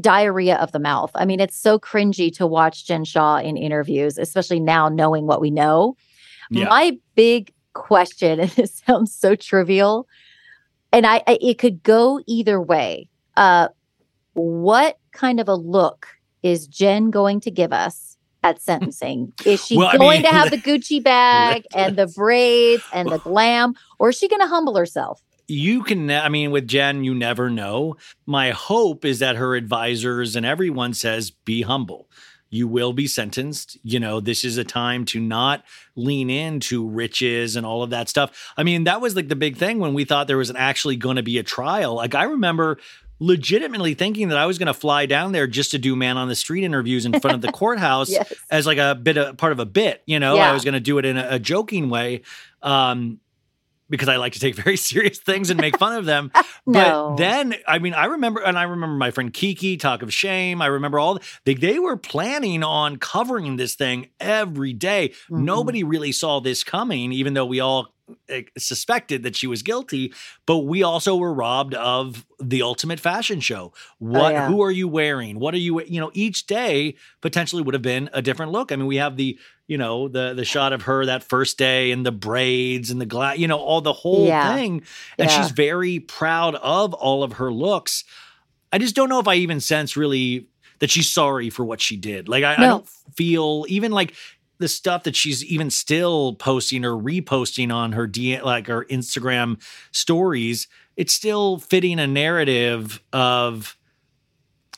[0.00, 4.18] diarrhea of the mouth i mean it's so cringy to watch jen shah in interviews
[4.18, 5.94] especially now knowing what we know
[6.50, 6.68] Yeah.
[6.68, 10.06] my big question and it sounds so trivial
[10.92, 13.08] and I, I it could go either way.
[13.36, 13.68] Uh,
[14.34, 16.08] what kind of a look
[16.42, 19.32] is Jen going to give us at sentencing?
[19.46, 23.10] Is she Well, I going mean, to have the Gucci bag and the braids and
[23.10, 25.22] the glam, or is she going to humble herself?
[25.50, 27.96] You can i mean with jen you never know.
[28.26, 32.08] My hope is that her advisors and everyone says be humble.
[32.52, 33.76] You will be sentenced.
[33.82, 35.64] You know this is a time to not
[35.96, 38.52] lean into riches and all of that stuff.
[38.56, 41.16] I mean that was like the big thing when we thought there was actually going
[41.16, 41.94] to be a trial.
[41.96, 42.78] Like i remember
[43.22, 46.26] legitimately thinking that i was going to fly down there just to do man on
[46.28, 48.32] the street interviews in front of the courthouse Yes.
[48.50, 50.36] as like a bit of part of a bit, you know.
[50.38, 52.22] I was going to do it in a, a joking way,
[52.62, 53.20] um,
[53.90, 56.30] because I like to take very serious things and make fun of them.
[56.66, 57.10] No.
[57.10, 60.60] But then, I mean, I remember, and I remember my friend Kiki talk of shame.
[60.60, 65.12] I remember all they, they were planning on covering this thing every day.
[65.30, 65.40] Mhm.
[65.44, 67.94] Nobody really saw this coming, even though we all
[68.28, 70.12] eh, suspected that she was guilty.
[70.46, 73.72] But we also were robbed of the ultimate fashion show.
[73.98, 74.32] What?
[74.32, 74.48] yeah.
[74.48, 75.40] Who are you wearing?
[75.40, 75.82] What are you?
[75.82, 78.70] You know, each day potentially would have been a different look.
[78.70, 79.38] I mean, we have the
[79.70, 83.06] you know the the shot of her that first day and the braids and the
[83.06, 83.38] glass.
[83.38, 84.54] You know, all the whole Yeah.
[84.54, 84.82] thing,
[85.16, 85.40] and Yeah.
[85.42, 88.02] she's very proud of all of her looks.
[88.72, 90.48] I just don't know if I even sense really
[90.80, 92.28] that she's sorry for what she did.
[92.28, 94.14] Like I, I don't feel even like
[94.58, 99.60] the stuff that she's even still posting or reposting on her D like her Instagram
[99.92, 100.66] stories.
[100.96, 103.76] It's still fitting a narrative of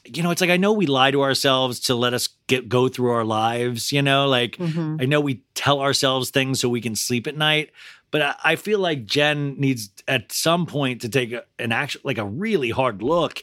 [0.05, 2.89] you know, it's like I know we lie to ourselves to let us get go
[2.89, 5.01] through our lives, you know, like Mhm.
[5.01, 7.71] I know we tell ourselves things so we can sleep at night,
[8.11, 12.01] but I, I feel like Jen needs at some point to take a, an action,
[12.05, 13.43] like a really hard look,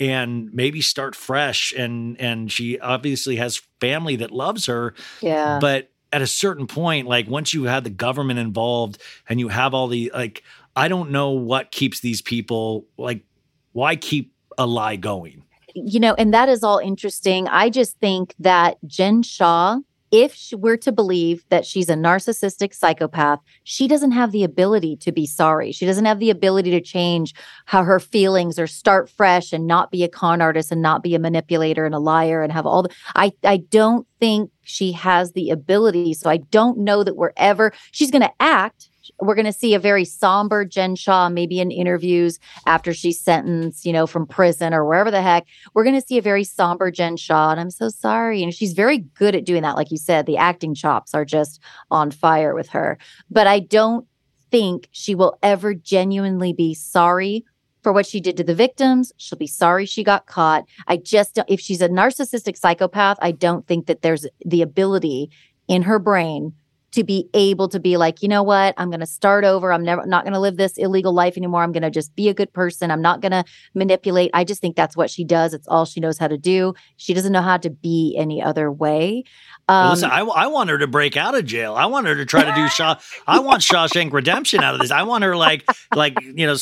[0.00, 1.72] and maybe start fresh.
[1.76, 5.58] And and she obviously has family that loves her, Yeah.
[5.60, 8.96] but at a certain point, like once you have the government involved
[9.28, 10.42] and you have all the like,
[10.74, 13.24] I don't know what keeps these people like.
[13.72, 15.44] Why keep a lie going?
[15.86, 17.48] You know, and that is all interesting.
[17.48, 19.78] I just think that Jen Shah,
[20.10, 24.96] if she we're to believe that she's a narcissistic psychopath, she doesn't have the ability
[24.96, 25.72] to be sorry.
[25.72, 27.34] She doesn't have the ability to change
[27.66, 31.14] how her feelings or start fresh and not be a con artist and not be
[31.14, 35.32] a manipulator and a liar and have all the I I don't think she has
[35.32, 36.14] the ability.
[36.14, 38.88] So I don't know that we're ever she's gonna act.
[39.20, 43.84] We're going to see a very somber Jen Shah, maybe in interviews after she's sentenced,
[43.84, 46.90] you know, from prison or wherever the heck we're going to see a very somber
[46.90, 47.50] Jen Shah.
[47.50, 48.42] And I'm so sorry.
[48.42, 49.76] And she's very good at doing that.
[49.76, 52.98] Like you said, the acting chops are just on fire with her.
[53.30, 54.06] But I don't
[54.50, 57.44] think she will ever genuinely be sorry
[57.82, 59.12] for what she did to the victims.
[59.18, 60.64] She'll be sorry she got caught.
[60.86, 65.30] I just don't, if she's a narcissistic psychopath, I don't think that there's the ability
[65.68, 66.54] in her brain
[66.92, 69.72] to be able to be like, you know what, I'm going to start over.
[69.72, 71.62] I'm never not going to live this illegal life anymore.
[71.62, 72.90] I'm going to just be a good person.
[72.90, 74.30] I'm not going to manipulate.
[74.32, 75.52] I just think that's what she does.
[75.52, 76.74] It's all she knows how to do.
[76.96, 79.24] She doesn't know how to be any other way.
[79.68, 81.74] Um, Listen, I, I want her to break out of jail.
[81.74, 82.96] I want her to try to do Shaw.
[83.26, 84.90] I want Shawshank Redemption out of this.
[84.90, 86.56] I want her like like you know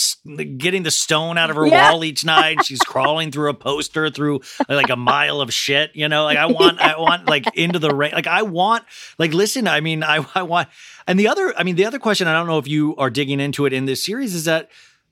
[0.56, 1.92] getting the stone out of her yeah.
[1.92, 2.64] wall each night.
[2.64, 5.92] She's crawling through a poster through like a mile of shit.
[5.94, 6.80] You know, like I want.
[6.80, 8.12] I want like into the rain.
[8.12, 8.84] Like I want
[9.18, 9.68] like listen.
[9.68, 10.68] I mean, I I want.
[11.06, 12.28] And the other, I mean, the other question.
[12.28, 14.34] I don't know if you are digging into it in this series.
[14.34, 14.70] Is that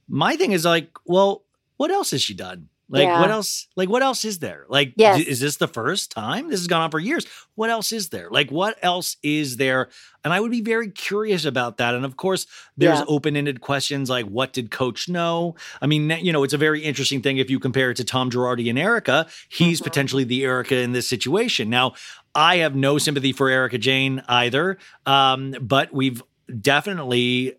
[0.08, 1.44] my thing is like, well,
[1.76, 2.68] what else has she done?
[2.94, 3.20] Like yeah.
[3.20, 3.66] what else?
[3.74, 4.66] Like what else is there?
[4.68, 5.20] Like yes.
[5.20, 6.48] is this the first time?
[6.48, 7.26] This has gone on for years.
[7.56, 8.28] What else is there?
[8.30, 9.88] Like what else is there?
[10.22, 11.94] And I would be very curious about that.
[11.94, 13.04] And of course, there's yeah.
[13.08, 15.56] open-ended questions like what did coach know?
[15.82, 18.30] I mean, you know, it's a very interesting thing if you compare it to Tom
[18.30, 19.26] Girardi and Erica.
[19.48, 19.84] He's mm-hmm.
[19.84, 21.68] potentially the Erica in this situation.
[21.68, 21.94] Now,
[22.32, 24.78] I have no sympathy for Erika Jayne either.
[25.04, 26.22] Um, but we've
[26.60, 27.54] definitely,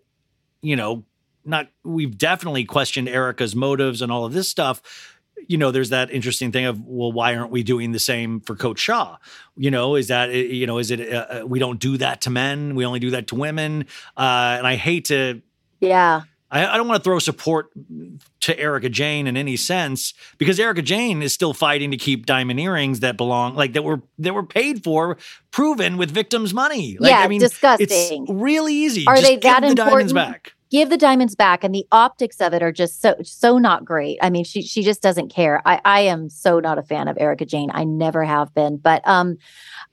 [0.61, 1.03] you know,
[1.45, 4.81] not we've definitely questioned Erica's motives and all of this stuff
[5.47, 8.55] you know, there's that interesting thing of, well, why aren't we doing the same for
[8.55, 9.17] Coach Shah?
[9.55, 12.75] You know, is that, you know, is it, uh, we don't do that to men,
[12.75, 13.85] we only do that to women.
[14.17, 15.41] Uh, and I hate to,
[15.79, 16.21] yeah.
[16.51, 17.69] I, I don't want to throw support
[18.41, 22.59] to Erika Jayne in any sense because Erika Jayne is still fighting to keep diamond
[22.59, 25.17] earrings that belong, like that were that were paid for,
[25.51, 26.97] proven with victims' money.
[26.99, 27.87] Like, yeah, I mean, disgusting.
[27.89, 29.05] It's really easy.
[29.07, 29.89] Are Just they that the important?
[29.89, 33.57] diamonds back give the diamonds back and the optics of it are just so so
[33.57, 34.17] not great.
[34.21, 35.61] I mean she she just doesn't care.
[35.65, 37.71] I i am so not a fan of erika jayne.
[37.73, 38.77] I never have been.
[38.77, 39.37] But um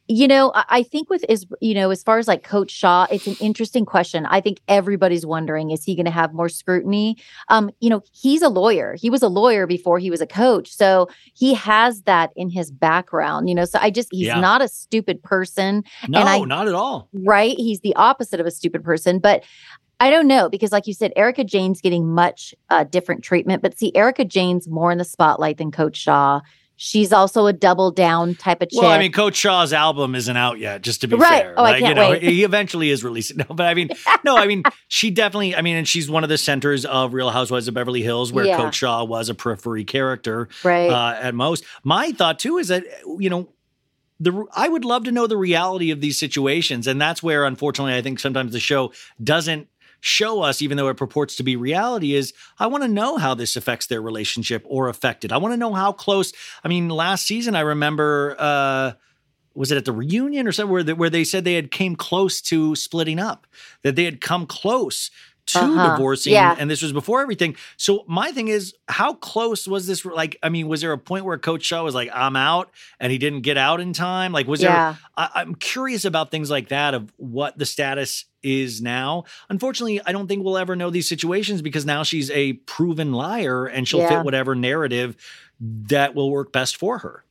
[0.08, 3.06] you know I, I think with is you know as far as like coach shah
[3.10, 4.26] it's an interesting question.
[4.26, 7.16] I think everybody's wondering is he going to have more scrutiny?
[7.48, 8.94] Um you know he's a lawyer.
[8.98, 10.74] He was a lawyer before he was a coach.
[10.74, 13.64] So he has that in his background you know?
[13.64, 14.40] So i just he's yeah.
[14.40, 17.08] not a stupid person no and I, not at all.
[17.12, 17.56] Right?
[17.56, 19.18] He's the opposite of a stupid person.
[19.18, 19.44] But
[20.02, 23.62] I don't know because, like you said, Erika Jayne's getting much uh, different treatment.
[23.62, 26.40] But see, Erika Jayne's more in the spotlight than Coach Shah.
[26.74, 28.82] She's also a double down type of chick.
[28.82, 31.44] Well, I mean, Coach Shah's album isn't out yet, just to be right.
[31.44, 31.54] fair.
[31.56, 32.22] Oh, like, I can't you know, wait.
[32.24, 33.36] he eventually is releasing.
[33.48, 33.90] No, but I mean,
[34.24, 37.30] no, I mean, she definitely, I mean, and she's one of the centers of Real
[37.30, 38.56] Housewives of Beverly Hills, where yeah.
[38.56, 40.90] Coach Shah was a periphery character, right?
[40.90, 41.62] Uh, at most.
[41.84, 42.84] My thought too is that
[43.20, 43.50] you know
[44.18, 47.94] the I would love to know the reality of these situations, and that's where, unfortunately,
[47.94, 49.68] I think sometimes the show doesn't
[50.02, 53.34] show us, even though it purports to be reality, is I want to know how
[53.34, 55.32] this affects their relationship or affected.
[55.32, 56.32] I want to know how close.
[56.62, 58.36] I mean, last season I remember.
[58.38, 58.92] uh
[59.54, 62.74] was it at the reunion or somewhere where they said they had came close to
[62.74, 63.46] splitting up
[63.82, 65.10] that they had come close
[65.46, 65.92] to uh-huh.
[65.92, 66.54] divorcing yeah.
[66.58, 70.48] and this was before everything so my thing is how close was this like i
[70.48, 73.40] mean was there a point where coach shah was like i'm out and he didn't
[73.40, 74.92] get out in time like was yeah.
[74.92, 79.24] there I, i'm curious about things like that of what the status is now.
[79.48, 83.66] Unfortunately, I don't think we'll ever know these situations because now she's a proven liar
[83.66, 84.08] and she'll yeah.
[84.08, 85.16] fit whatever narrative
[85.60, 87.24] that will work best for her.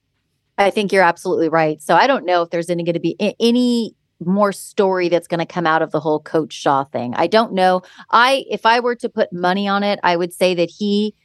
[0.57, 1.81] I think you're absolutely right.
[1.81, 5.39] So I don't know if there's any going to be any more story that's going
[5.39, 7.13] to come out of the whole coach Shah thing.
[7.15, 7.81] I don't know.
[8.09, 11.15] I if I were to put money on it, I would say that he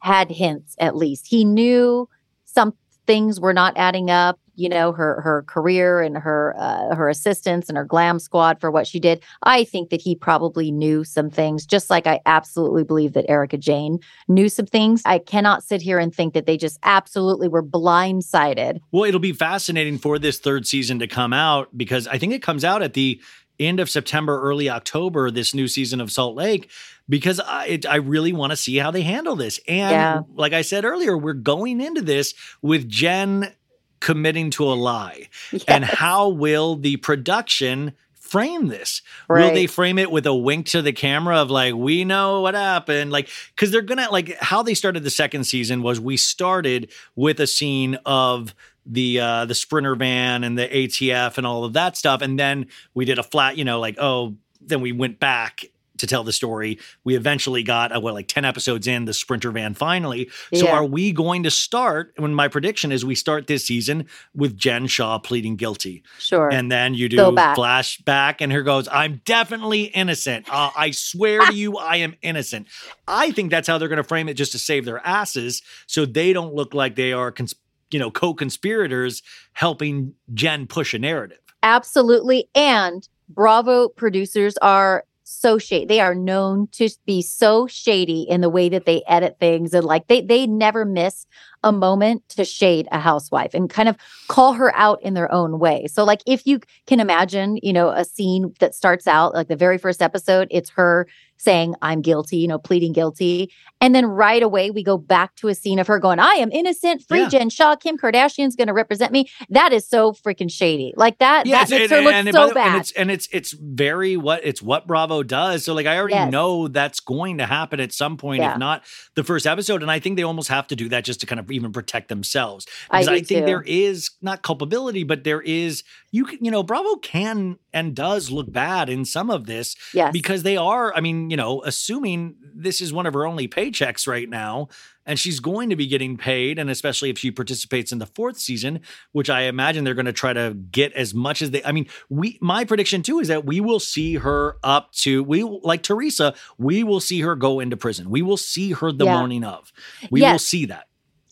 [0.00, 1.26] had hints at least.
[1.26, 2.08] He knew
[2.44, 2.74] some
[3.08, 7.68] things were not adding up you know her her career and her uh, her assistants
[7.68, 9.22] and her glam squad for what she did.
[9.44, 13.56] I think that he probably knew some things just like i absolutely believe that erika
[13.56, 15.00] jayne knew some things.
[15.06, 18.80] I cannot sit here and think that they just absolutely were blindsided.
[18.90, 22.42] Well it'll be fascinating for this third season to come out because i think it
[22.42, 23.22] comes out at the
[23.60, 26.70] end of September, early October, this new season of Salt Lake,
[27.08, 29.60] because I, it, I really want to see how they handle this.
[29.66, 30.20] And yeah.
[30.34, 33.52] like I said earlier, we're going into this with Jen
[34.00, 35.28] committing to a lie?
[35.52, 35.64] Yes.
[35.66, 39.02] And how will the production frame this?
[39.28, 39.44] Right.
[39.44, 42.54] Will they frame it with a wink to the camera of like, we know what
[42.54, 43.10] happened?
[43.10, 47.40] Like, because they're gonna like how they started the second season was we started with
[47.40, 48.54] a scene of
[48.90, 52.22] the uh the sprinter van and the ATF and all of that stuff.
[52.22, 55.64] And then we did a flat, you know, like, oh, then we went back
[55.98, 56.78] to tell the story.
[57.04, 60.30] We eventually got uh, what like 10 episodes in the sprinter van finally.
[60.54, 60.72] So yeah.
[60.72, 64.86] are we going to start when my prediction is we start this season with Jen
[64.86, 66.02] Shah pleading guilty.
[66.18, 66.48] Sure.
[66.50, 70.46] And then you do flashback and here goes I'm definitely innocent.
[70.52, 72.68] Uh, I swear to you I am innocent.
[73.06, 76.04] I think that's how they're going to frame it just to save their asses so
[76.06, 77.54] they don't look like they are cons-
[77.90, 79.22] you know co-conspirators
[79.52, 81.38] helping Jen push a narrative.
[81.62, 85.86] Absolutely and Bravo producers are so shady.
[85.86, 89.84] They are known to be so shady in the way that they edit things and
[89.84, 91.26] like they they never miss
[91.64, 93.96] a moment to shade a housewife and kind of
[94.28, 95.86] call her out in their own way.
[95.86, 99.56] So, like, if you can imagine, you know, a scene that starts out like the
[99.56, 101.06] very first episode, it's her
[101.38, 103.52] saying, I'm guilty, you know, pleading guilty.
[103.80, 106.50] And then right away, we go back to a scene of her going, I am
[106.50, 107.28] innocent, free yeah.
[107.28, 109.30] Jen Shah, Kim Kardashian's going to represent me.
[109.48, 110.94] That is so freaking shady.
[110.96, 112.66] Like that, yeah, that makes and, her look and, so bad.
[112.66, 115.64] And it's, and it's, it's very what, it's what Bravo does.
[115.64, 116.32] So like, I already yes.
[116.32, 118.52] know that's going to happen at some point, yeah.
[118.52, 118.82] if not
[119.14, 119.82] the first episode.
[119.82, 122.08] And I think they almost have to do that just to kind of even protect
[122.08, 122.66] themselves.
[122.90, 123.46] Because I, I think too.
[123.46, 128.30] there is not culpability, but there is, you can, you know, Bravo can and does
[128.30, 130.12] look bad in some of this yes.
[130.12, 134.06] because they are, I mean, you know, assuming this is one of her only paychecks
[134.06, 134.68] right now
[135.08, 138.38] and she's going to be getting paid and especially if she participates in the fourth
[138.38, 138.80] season
[139.12, 141.86] which i imagine they're going to try to get as much as they i mean
[142.08, 146.34] we my prediction too is that we will see her up to we like teresa
[146.58, 149.18] we will see her go into prison we will see her the yeah.
[149.18, 149.72] morning of
[150.10, 150.32] we yes.
[150.32, 150.86] will see that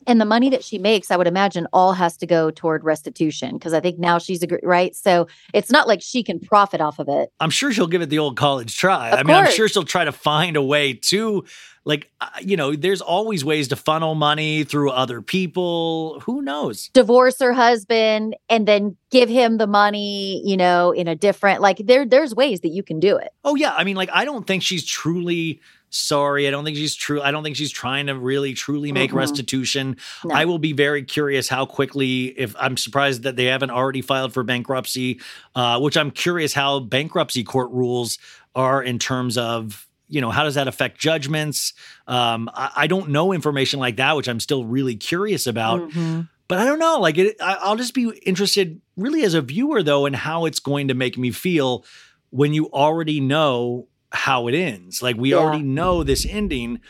[0.07, 3.55] and the money that she makes i would imagine all has to go toward restitution
[3.55, 4.95] because i think now she's a right?
[4.95, 7.33] So it's not like she can profit off of it.
[7.41, 9.11] I'm sure she'll give it the old college try.
[9.11, 11.45] Of i mean i'm sure she'll try to find a way to
[11.87, 16.21] like uh, you know there's always ways to funnel money through other people.
[16.21, 16.91] Who knows?
[16.91, 21.79] Divorce her husband and then give him the money you know in a different like
[21.79, 23.31] there there's ways that you can do it.
[23.45, 23.73] Oh yeah.
[23.75, 26.47] I mean like i don't think she's truly sorry.
[26.47, 27.21] I don't think she's true.
[27.21, 29.19] I don't think she's trying to really truly make mm-hmm.
[29.19, 29.97] restitution.
[30.25, 30.35] No.
[30.35, 34.33] I will be very curious how quickly, if I'm surprised that they haven't already filed
[34.33, 35.21] for bankruptcy,
[35.55, 38.19] uh, which I'm curious how bankruptcy court rules
[38.55, 41.73] are in terms of you know how does that affect judgments
[42.07, 46.23] um, I, I, don't know information like that which i'm still really curious about mm-hmm.
[46.47, 49.83] but i don't know like it, I, i'll just be interested really as a viewer
[49.83, 51.85] though in how it's going to make me feel
[52.31, 55.03] when you already know how it ends.
[55.03, 55.37] Like we yeah.
[55.37, 56.81] already know this ending.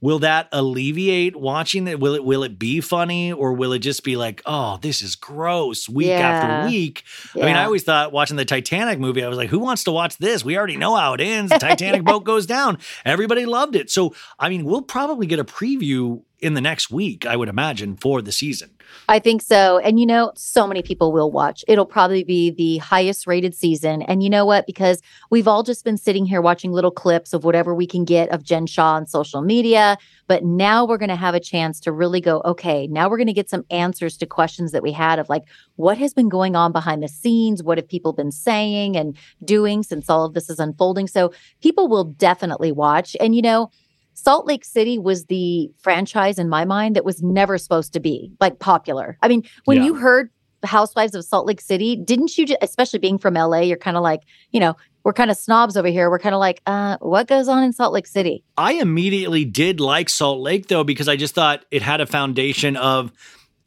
[0.00, 1.98] Will that alleviate watching it?
[1.98, 5.16] Will it will it be funny or will it just be like, oh, this is
[5.16, 6.28] gross week yeah.
[6.28, 7.04] after week?
[7.34, 7.44] Yeah.
[7.44, 9.92] I mean, I always thought watching the Titanic movie, I was like, who wants to
[9.92, 10.44] watch this?
[10.44, 11.50] We already know how it ends.
[11.50, 12.78] The Titanic boat goes down.
[13.06, 13.90] Everybody loved it.
[13.90, 17.96] So, I mean, we'll probably get a preview in the next week, I would imagine,
[17.96, 18.70] for the season.
[19.08, 19.78] I think so.
[19.78, 21.64] And you know, so many people will watch.
[21.66, 24.02] It'll probably be the highest rated season.
[24.02, 24.66] And you know what?
[24.66, 28.28] Because we've all just been sitting here watching little clips of whatever we can get
[28.30, 29.96] of Jen Shah on social media.
[30.26, 33.26] But now we're going to have a chance to really go, okay, now we're going
[33.26, 35.42] to get some answers to questions that we had of like,
[35.76, 37.62] what has been going on behind the scenes?
[37.62, 41.08] What have people been saying and doing since all of this is unfolding?
[41.08, 43.16] So people will definitely watch.
[43.20, 43.70] And you know,
[44.14, 48.32] Salt Lake City was the franchise in my mind that was never supposed to be
[48.40, 49.18] like popular.
[49.22, 49.84] I mean, when yeah.
[49.84, 50.30] you heard
[50.64, 54.02] Housewives of Salt Lake City, didn't you, just, especially being from LA, you're kind of
[54.02, 56.08] like, you know, we're kind of snobs over here.
[56.08, 58.42] We're kind of like, uh, what goes on in Salt Lake City?
[58.56, 62.76] I immediately did like Salt Lake though, because I just thought it had a foundation
[62.76, 63.12] of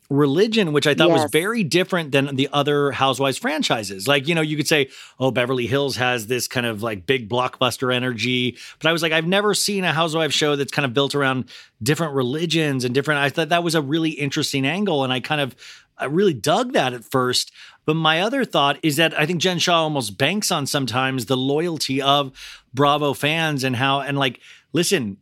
[0.09, 1.23] religion, which I thought yes.
[1.23, 4.07] was very different than the other Housewives franchises.
[4.07, 4.89] Like, you know, you could say,
[5.19, 8.57] oh, Beverly Hills has this kind of like big blockbuster energy.
[8.79, 11.49] But I was like, I've never seen a Housewives show that's kind of built around
[11.83, 13.19] different religions and different.
[13.19, 15.03] I thought that was a really interesting angle.
[15.03, 15.55] And I kind of,
[15.97, 17.51] I really dug that at first.
[17.85, 21.37] But my other thought is that I think Jen Shah almost banks on sometimes the
[21.37, 22.31] loyalty of
[22.73, 24.39] Bravo fans and how, and like,
[24.71, 25.17] listen,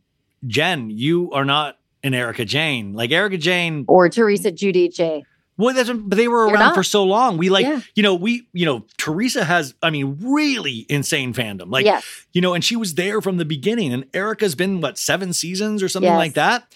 [0.46, 2.94] Jen, you are not and Erika Jayne.
[2.94, 5.24] Like Erika Jayne or Teresa Giudice.
[5.58, 7.38] Well, that's but they were around for so long.
[7.38, 7.80] We like, yeah.
[7.94, 11.70] you know, we, you know, Teresa has, I mean, really insane fandom.
[11.70, 12.04] Like, yes.
[12.32, 13.94] you know, and she was there from the beginning.
[13.94, 16.18] And Erica's been what seven seasons or something yes.
[16.18, 16.74] like that.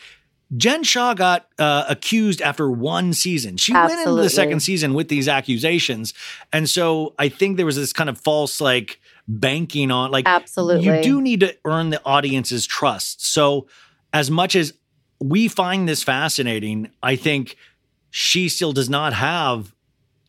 [0.56, 3.56] Jen Shah got uh, accused after one season.
[3.56, 3.96] She Absolutely.
[3.96, 6.12] went into the second season with these accusations,
[6.52, 10.26] and so I think there was this kind of false like banking on like.
[10.26, 13.24] Absolutely, you do need to earn the audience's trust.
[13.24, 13.68] So
[14.12, 14.74] as much as
[15.20, 16.90] we find this fascinating.
[17.02, 17.56] I think
[18.10, 19.74] she still does not have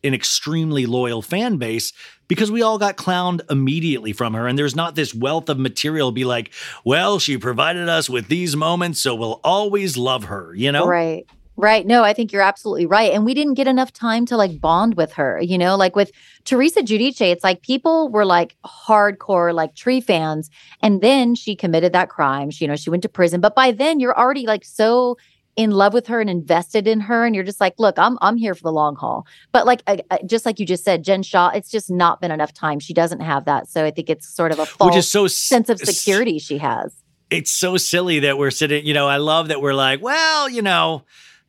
[0.04, 1.92] an extremely loyal fan base
[2.28, 4.46] because we all got clowned immediately from her.
[4.46, 6.52] And there's not this wealth of material be like,
[6.84, 10.86] well, she provided us with these moments, so we'll always love her, you know?
[10.86, 11.26] Right.
[11.56, 11.86] Right.
[11.86, 13.12] No, I think you're absolutely right.
[13.12, 16.10] And we didn't get enough time to like bond with her, you know, like with
[16.44, 20.50] Teresa Giudice, it's like people were like hardcore, like tree fans.
[20.80, 22.50] And then she committed that crime.
[22.50, 23.40] She, you know, she went to prison.
[23.40, 25.18] But by then you're already like so
[25.56, 28.36] in love with her and invested in her and you're just like look i'm i'm
[28.36, 31.22] here for the long haul but like I, I, just like you just said jen
[31.22, 34.26] shah it's just not been enough time she doesn't have that so i think it's
[34.26, 36.94] sort of a false Which is so sense of security she has
[37.28, 40.62] it's so silly that we're sitting you know i love that we're like well you
[40.62, 41.02] know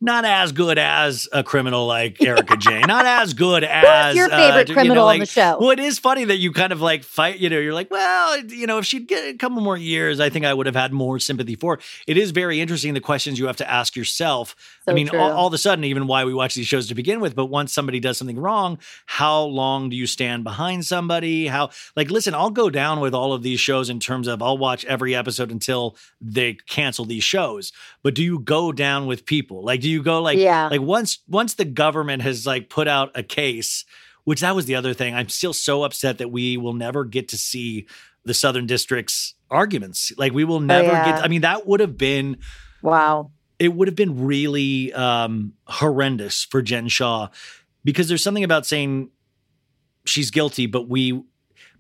[0.04, 4.70] not as good as a criminal like Erika Jayne, not as good as your favorite
[4.70, 5.58] uh, criminal you know, like, on the show.
[5.62, 7.40] Well, it is funny that you kind of like fight.
[7.40, 10.30] You know, you're like, well, you know, if she'd get a couple more years, I
[10.30, 11.78] think I would have had more sympathy for.
[11.78, 11.82] Her.
[12.06, 14.58] It is very interesting the questions you have to ask yourself.
[14.84, 16.96] So I mean, all, all of a sudden, even why we watch these shows to
[16.96, 17.34] begin with.
[17.34, 21.48] But once somebody does something wrong, how long do you stand behind somebody?
[21.48, 24.58] How like listen, I'll go down with all of these shows in terms of I'll
[24.58, 27.72] watch every episode until they cancel these shows.
[28.02, 29.64] But do you go down with people?
[29.64, 30.70] Like, do you go like Yeah.
[30.72, 33.86] like once once the government has like put out a case,
[34.24, 35.14] which that was the other thing.
[35.14, 37.86] I'm still so upset that we will never get to see
[38.26, 40.12] the Southern District's arguments.
[40.18, 41.06] Like we will never Oh, yeah.
[41.12, 41.24] get.
[41.24, 42.38] I mean, that would have been
[42.82, 43.32] Wow.
[43.60, 47.28] it would have been really um, horrendous for Jen Shah
[47.84, 49.10] because there's something about saying
[50.06, 51.22] she's guilty, but we,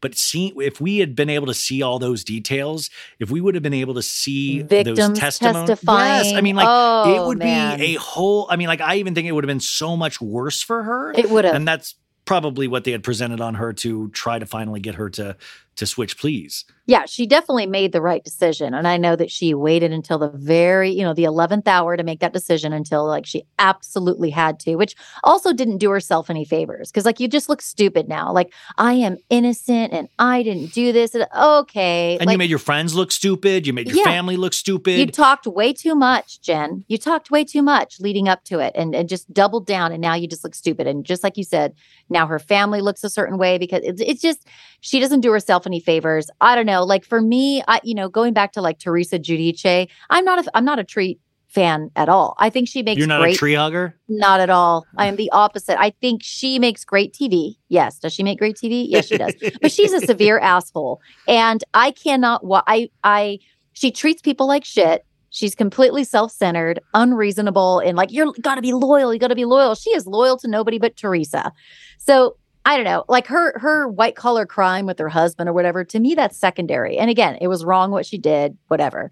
[0.04, 3.56] but see, if we had been able to see all those details, if we would
[3.56, 6.26] have been able to see Victims those testimonies, testifying.
[6.26, 7.80] yes, I mean, like Oh, it would oh, man.
[7.80, 8.46] be a whole.
[8.52, 11.12] I mean, like I even think it would have been so much worse for her,
[11.14, 11.56] It would have.
[11.56, 11.96] and that's
[12.26, 15.36] probably what they had presented on her to try to finally get her to
[15.76, 16.66] to switch pleas.
[16.86, 18.74] yeah, she definitely made the right decision.
[18.74, 22.04] And I know that she waited until the very, you know, the 11th hour to
[22.04, 24.94] make that decision until like she absolutely had to, which
[25.24, 26.92] also didn't do herself any favors.
[26.92, 28.34] Cause like you just look stupid now.
[28.34, 31.16] Like I am innocent and I didn't do this.
[31.16, 32.18] And, okay.
[32.20, 33.66] And like, you made your friends look stupid.
[33.66, 34.04] You made your Yeah.
[34.04, 35.00] family look stupid.
[35.00, 36.84] you talked way too much, Jen.
[36.90, 39.92] You talked way too much leading up to it and, and just doubled down.
[39.94, 40.86] And now you just look stupid.
[40.86, 41.74] And just like you said,
[42.10, 44.48] now her family looks a certain way because it's, it's just,
[44.82, 46.30] she doesn't do herself any favors.
[46.42, 46.84] I don't know.
[46.84, 50.52] Like for me, I, you know, going back to like Teresa Giudice, I'm not a,
[50.58, 52.36] I'm not a treat fan at all.
[52.40, 53.96] I think she makes You're not great a tree hugger.
[54.08, 54.86] not at all.
[54.98, 55.80] I am the opposite.
[55.80, 57.58] I think she makes great TV.
[57.70, 58.00] Yes.
[58.00, 58.86] Does she make great TV?
[58.90, 59.36] Yes, she does.
[59.62, 61.00] but she's a severe asshole.
[61.28, 63.40] And I cannot wa- I I
[63.74, 65.06] she treats people like shit.
[65.30, 69.14] She's completely self-centered, unreasonable, and like you're gotta be loyal.
[69.14, 69.76] You gotta be loyal.
[69.76, 71.52] She is loyal to nobody but Teresa.
[71.98, 75.84] So I don't know, like her her white collar crime with her husband or whatever.
[75.84, 76.98] To me, that's secondary.
[76.98, 79.12] And again, it was wrong what she did, whatever.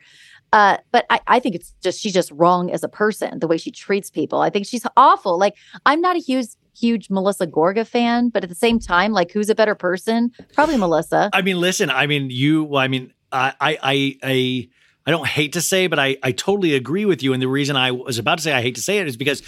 [0.53, 3.57] Uh, but I, I think it's just she's just wrong as a person, the way
[3.57, 4.41] she treats people.
[4.41, 5.37] I think she's awful.
[5.37, 6.47] Like I'm not a huge
[6.77, 10.31] huge Melissa Gorga fan, but at the same time, like who's a better person?
[10.53, 11.29] Probably Melissa.
[11.33, 11.89] I mean, listen.
[11.89, 12.63] I mean, you.
[12.63, 14.69] well, I mean, I, I, I, I,
[15.05, 17.33] I don't hate to say, but I, I totally agree with you.
[17.33, 19.41] And the reason I was about to say I hate to say it is because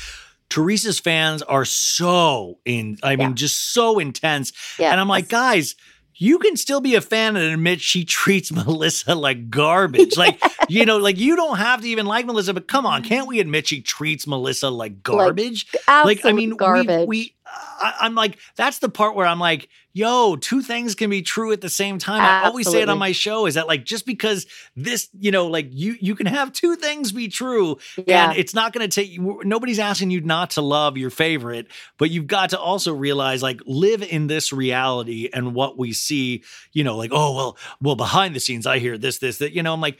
[0.54, 2.98] Teresa's fans are so in.
[3.04, 3.34] I mean, Yeah.
[3.36, 4.52] just so intense.
[4.78, 4.92] Yeah.
[4.92, 5.76] And I'm like, guys.
[6.16, 10.16] You can still be a fan and admit she treats Melissa like garbage.
[10.16, 10.40] Like,
[10.70, 13.40] you know, like you don't have to even like Melissa, but come on, can't we
[13.40, 15.66] admit she treats Melissa like garbage?
[15.88, 17.00] absolute like I mean, garbage.
[17.00, 21.10] We, we I, I'm like, that's the part where I'm like, yo, two things can
[21.10, 22.22] be true at the same time.
[22.22, 24.46] I always say it on my show is that like just because
[24.76, 27.78] this, you know, like you you can have two things be true,
[28.08, 28.30] yeah.
[28.30, 29.20] and it's not going to take.
[29.20, 33.62] Nobody's asking you not to love your favorite, but you've got to also realize like
[33.66, 36.44] live in this reality and what we see.
[36.72, 39.54] You know, like oh well, well behind the scenes, I hear this, this, that.
[39.54, 40.00] You know, I'm like,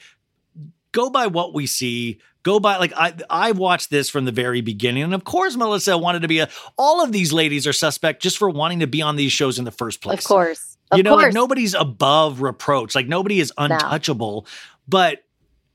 [0.94, 2.20] go by what we see.
[2.44, 5.98] Go by like i i watched this from the very beginning and of course melissa
[5.98, 9.02] wanted to be a all of these ladies are suspect just for wanting to be
[9.02, 10.20] on these shows in the first place.
[10.20, 10.78] of course.
[10.92, 11.24] Of you know course.
[11.24, 12.96] like nobody's above reproach.
[12.96, 14.46] Like nobody is untouchable.
[14.90, 15.24] But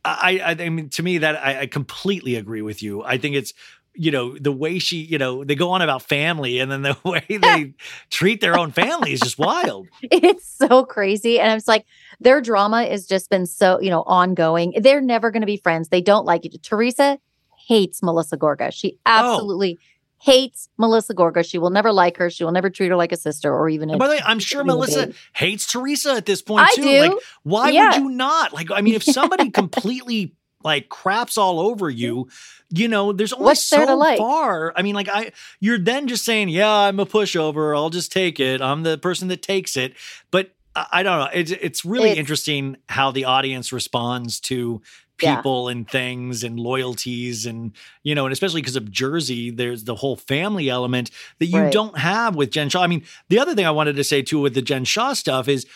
[0.05, 3.03] i i, I mean to me that I, I completely agree with you.
[3.03, 3.55] I think it's
[4.01, 6.97] you know the way she you know they go on about family and then the
[7.05, 7.75] way they
[8.11, 11.39] treat their own family is just wild it's so crazy.
[11.41, 11.85] And I was like,
[12.21, 14.75] their drama has just been so, you know, ongoing.
[14.81, 15.89] They're never going to be friends.
[15.89, 17.19] They don't like each Teresa
[17.67, 18.73] hates Melissa Gorga.
[18.73, 19.11] She Oh.
[19.35, 19.79] absolutely
[20.21, 21.49] hates Melissa Gorga.
[21.49, 22.29] She will never like her.
[22.31, 24.39] She will never treat her like a sister or even and by the way i'm
[24.41, 27.01] sure melissa hates teresa at this point I too do.
[27.01, 27.13] like
[27.45, 27.91] why Yeah.
[27.91, 30.35] would you not like i mean if somebody completely
[30.65, 32.29] like craps all over you
[32.71, 34.19] you know there's only What's so like?
[34.19, 35.31] far i mean like i
[35.61, 39.29] you're then just saying yeah i'm a pushover i'll just take it i'm the person
[39.29, 39.95] that takes it
[40.31, 44.83] but i, I don't know it's, it's really It's- interesting how the audience responds to
[45.23, 45.37] Yeah.
[45.37, 49.95] people and things and loyalties and you know and especially because of jersey there's the
[49.95, 51.73] whole family element that you Right.
[51.73, 54.41] don't have with jen shah i mean the other thing i wanted to say too
[54.41, 55.67] with the jen shah stuff is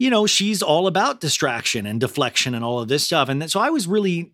[0.00, 3.28] you know she's all about distraction and deflection and all of this stuff.
[3.28, 4.32] And so i was really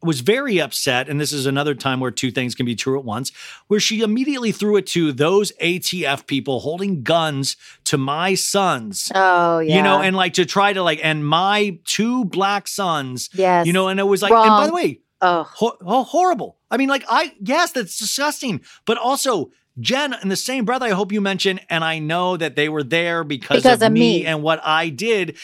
[0.00, 3.04] was very upset and this is another time where two things can be true at
[3.04, 3.32] once
[3.66, 9.10] where she immediately threw it to those atf people holding guns to my sons.
[9.12, 9.76] Oh yeah.
[9.76, 13.66] you know and like to try to like and my two black sons yes.
[13.66, 16.58] you know and it was like and by the way oh ho- oh, horrible.
[16.70, 19.50] I mean like i yes that's disgusting but also
[19.80, 22.82] jen in the same breath i hope you mention and i know that they were
[22.82, 24.26] there because, Because of, of me me.
[24.26, 25.36] and what i did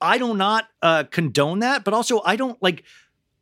[0.00, 2.84] i do not uh condone that but also i don't like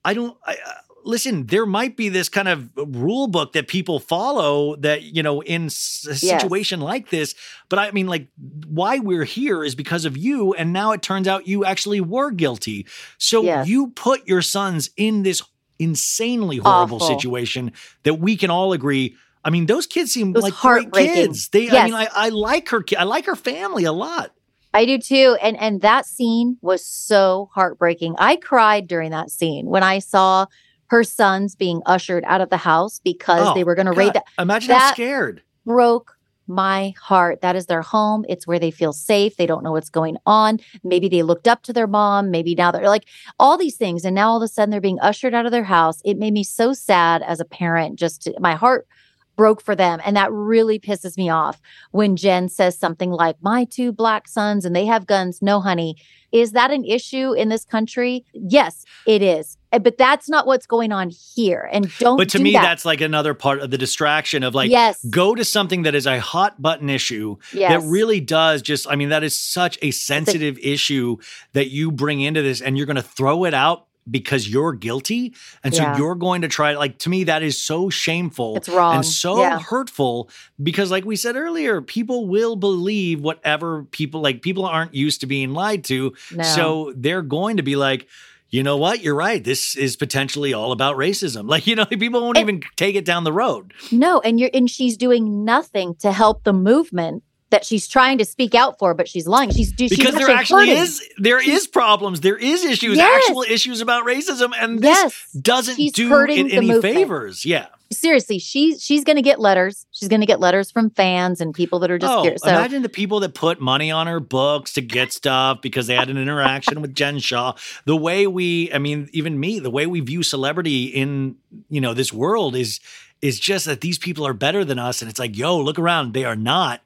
[0.05, 0.73] i don't I, uh,
[1.05, 5.43] listen, there might be this kind of rule book that people follow that, you know,
[5.43, 6.85] in a situation yes.
[6.85, 7.35] like this.
[7.69, 8.29] But I mean, like,
[8.67, 10.55] why we're here is because of you.
[10.55, 12.87] And now it turns out you actually were guilty.
[13.19, 13.69] So yes.
[13.69, 15.43] you put your sons in this
[15.79, 17.09] insanely horrible Awful.
[17.09, 17.73] situation
[18.03, 19.17] that we can all agree.
[19.45, 21.49] I mean, those kids seem like great kids.
[21.49, 21.75] They, yes.
[21.75, 22.85] I mean, I, I like her.
[22.99, 24.33] I like her family a lot.
[24.73, 25.37] I do too.
[25.43, 28.15] And and that scene was so heartbreaking.
[28.19, 30.47] I cried during that scene when I saw
[30.87, 34.13] her sons being ushered out of the house because oh, they were going to raid
[34.13, 34.25] that.
[34.39, 35.43] Imagine that how scared.
[35.65, 36.17] Broke
[36.47, 37.41] my heart.
[37.43, 38.25] That is their home.
[38.29, 39.37] It's where they feel safe.
[39.37, 40.59] They don't know what's going on.
[40.83, 42.31] Maybe they looked up to their mom.
[42.31, 43.07] Maybe now they're like
[43.39, 44.05] all these things.
[44.05, 46.03] And now all of a sudden they're being ushered out of their house.
[46.05, 47.99] It made me so sad as a parent.
[47.99, 48.89] Just to, my heart
[49.37, 50.01] broke for them.
[50.05, 51.61] And that really pisses me off
[51.93, 55.41] when Jen says something like, My two black sons and they have guns.
[55.43, 55.97] No, honey.
[56.33, 58.25] Is that an issue in this country?
[58.33, 59.57] Yes, it is.
[59.73, 61.69] Eh, but that's not what's going on here.
[61.73, 62.17] And don't.
[62.17, 62.63] But to do me, that.
[62.63, 65.05] that's like another part of the distraction of like, yes.
[65.07, 67.73] go to something that is a hot button issue yes.
[67.73, 68.89] that really does just.
[68.89, 71.17] I mean, that is such a sensitive a- issue
[71.53, 75.35] that you bring into this, and you're going to throw it out because you're guilty
[75.63, 75.97] and so yeah.
[75.97, 78.97] you're going to try like to me that is so shameful it's wrong.
[78.97, 79.59] and so yeah.
[79.59, 80.29] hurtful
[80.63, 85.27] because like we said earlier people will believe whatever people like people aren't used to
[85.27, 86.15] being lied to.
[86.33, 86.43] No.
[86.43, 88.07] so they're going to be like
[88.53, 89.01] you know what?
[89.01, 89.45] You're right.
[89.45, 91.49] This is potentially all about racism.
[91.51, 93.73] Like you know people won't and, even take it down the road.
[93.91, 98.25] No and you're and she's doing nothing to help the movement that she's trying to
[98.25, 99.51] speak out for, but she's lying.
[99.51, 103.25] She's because she's there actually is there she's, is problems, there is issues, yes.
[103.25, 105.29] actual issues about racism, and this yes.
[105.41, 106.83] doesn't she's do it any movement.
[106.83, 107.45] favors.
[107.45, 109.87] Yeah, seriously, she's she's going to get letters.
[109.91, 112.13] She's going to get letters from fans and people that are just.
[112.13, 115.87] Oh, so, imagine the people that put money on her books to get stuff because
[115.87, 117.55] they had an interaction with Jen Shah.
[117.85, 121.37] The way we, I mean, even me, the way we view celebrity in
[121.69, 122.81] you know this world is
[123.21, 126.15] is just that these people are better than us, and it's like, yo, look around,
[126.15, 126.81] they are not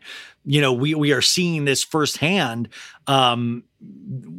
[0.45, 2.69] you know we we are seeing this firsthand
[3.07, 3.65] um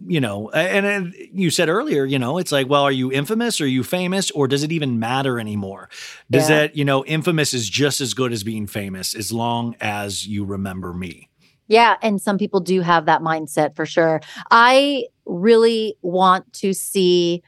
[0.07, 3.59] you know and, and, you said earlier you know it's like well are you infamous?
[3.59, 4.31] Or are you famous?
[4.31, 5.89] Or does it even matter anymore?
[6.29, 6.55] Does yeah.
[6.57, 10.45] that you know infamous is just as good as being famous as long as you
[10.45, 11.29] remember me.
[11.67, 14.21] Yeah and some people do have that mindset for sure.
[14.51, 17.43] I really want to see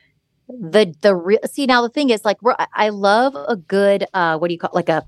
[0.50, 2.38] the the re- see now the thing is like
[2.74, 5.04] i love a good uh what do you call like a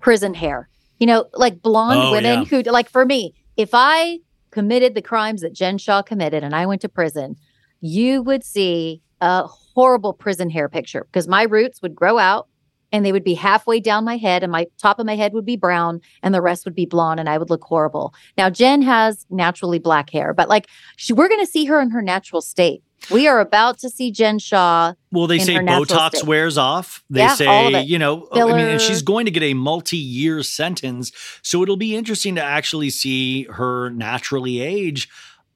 [0.00, 0.68] prison hair
[1.00, 2.44] you know, like blonde oh, women yeah.
[2.44, 4.20] who, like for me, if I
[4.52, 7.36] committed the crimes that Jen Shah committed and I went to prison,
[7.80, 12.48] you would see a horrible prison hair picture because my roots would grow out
[12.92, 15.46] and they would be halfway down my head and my top of my head would
[15.46, 18.14] be brown and the rest would be blonde and I would look horrible.
[18.36, 21.90] Now Jen has naturally black hair, but like she, we're going to see her in
[21.90, 22.82] her natural state.
[23.10, 24.94] We are about to see Jen Shah.
[25.10, 26.24] Well, they say Botox state.
[26.24, 27.02] wears off.
[27.10, 28.52] They yeah, say, you know, Filler.
[28.52, 32.42] I mean, and she's going to get a multi-year sentence, so it'll be interesting to
[32.42, 35.08] actually see her naturally age.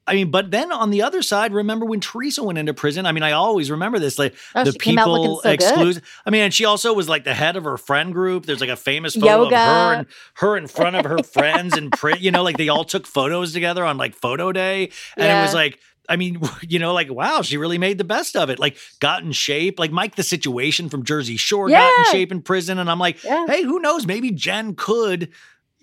[0.07, 3.07] I mean, but then on the other side, remember when Teresa went into prison?
[3.07, 4.19] I mean, I always remember this.
[4.19, 6.01] Like oh, the people so exclude.
[6.25, 8.45] I mean, and she also was like the head of her friend group.
[8.45, 9.55] There's like a famous photo Yoga.
[9.55, 12.21] of her and her in front of her friends and print.
[12.21, 15.39] You know, like they all took photos together on like photo day, and yeah.
[15.39, 15.79] it was like
[16.09, 18.59] I mean, you know, like wow, she really made the best of it.
[18.59, 19.79] Like got in shape.
[19.79, 21.79] Like Mike the Situation from Jersey Shore yeah.
[21.79, 23.45] got in shape in prison, and I'm like, yeah.
[23.47, 24.05] hey, who knows?
[24.05, 25.31] Maybe Jen could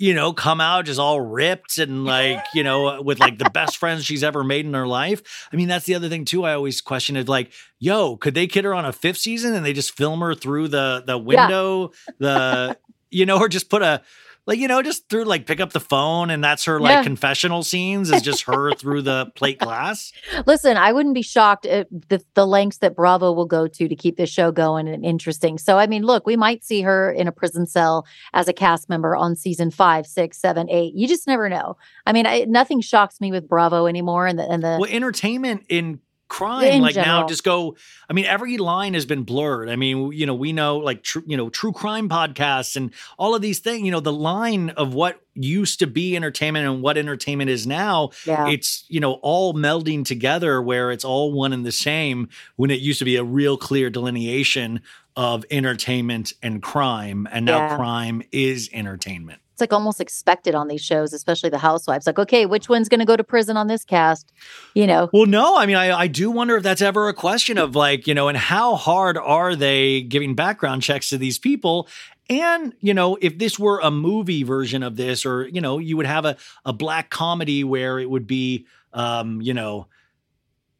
[0.02, 3.48] you know, come out just all ripped and like, you know, uh, with like the
[3.50, 5.48] best friends she's ever made in her life.
[5.52, 6.44] I mean, that's the other thing too.
[6.44, 9.64] I always question it like, yo, could they kid her on a fifth season and
[9.64, 12.14] they just film her through the the window, yeah.
[12.18, 12.78] the
[13.10, 14.02] you know, or just put a
[14.46, 17.02] like you know just through like pick up the phone and that's her like yeah.
[17.02, 20.12] confessional scenes is just her through the plate glass?
[20.46, 23.96] Listen i wouldn't be shocked at the, the lengths that bravo will go to to
[23.96, 25.58] keep this show going and interesting.
[25.58, 28.88] So i mean look we might see her in a prison cell as a cast
[28.88, 30.94] member on season five six seven eight.
[30.94, 31.76] You just never know.
[32.06, 35.66] I mean I, nothing shocks me with bravo anymore and the and the well entertainment
[35.68, 36.00] in
[36.32, 37.20] crime like general.
[37.20, 37.76] now just go
[38.08, 41.22] i mean every line has been blurred i mean you know we know like true
[41.26, 44.94] you know true crime podcasts and all of these things you know the line of
[44.94, 48.48] what used to be entertainment and what entertainment is now yeah.
[48.48, 52.80] it's you know all melding together where it's all one and the same when it
[52.80, 54.80] used to be a real clear delineation
[55.14, 57.76] of entertainment and crime and now yeah.
[57.76, 62.06] crime is entertainment like almost expected on these shows, especially the housewives.
[62.06, 64.30] Like, okay, which one's going to go to prison on this cast?
[64.74, 65.08] You know?
[65.14, 68.06] Well, no, I mean, I, I do wonder if that's ever a question of like,
[68.06, 71.88] you know, and how hard are they giving background checks to these people?
[72.28, 75.96] And, you know, if this were a movie version of this, or, you know, you
[75.96, 79.86] would have a, a black comedy where it would be, um, you know,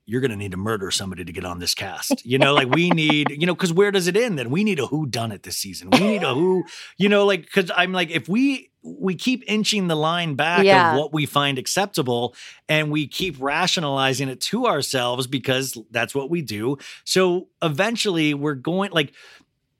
[0.04, 2.26] you're going to need to murder somebody to get on this cast.
[2.26, 4.50] You know, like we need, you know, because where does it end then?
[4.50, 5.90] We need a who done it this season.
[5.90, 6.64] We need a who,
[6.98, 10.92] you know, like, because I'm like, if we, we keep inching the line back Yeah.
[10.92, 12.34] of what we find acceptable
[12.68, 16.78] and we keep rationalizing it to ourselves because that's what we do.
[17.04, 19.12] So eventually we're going like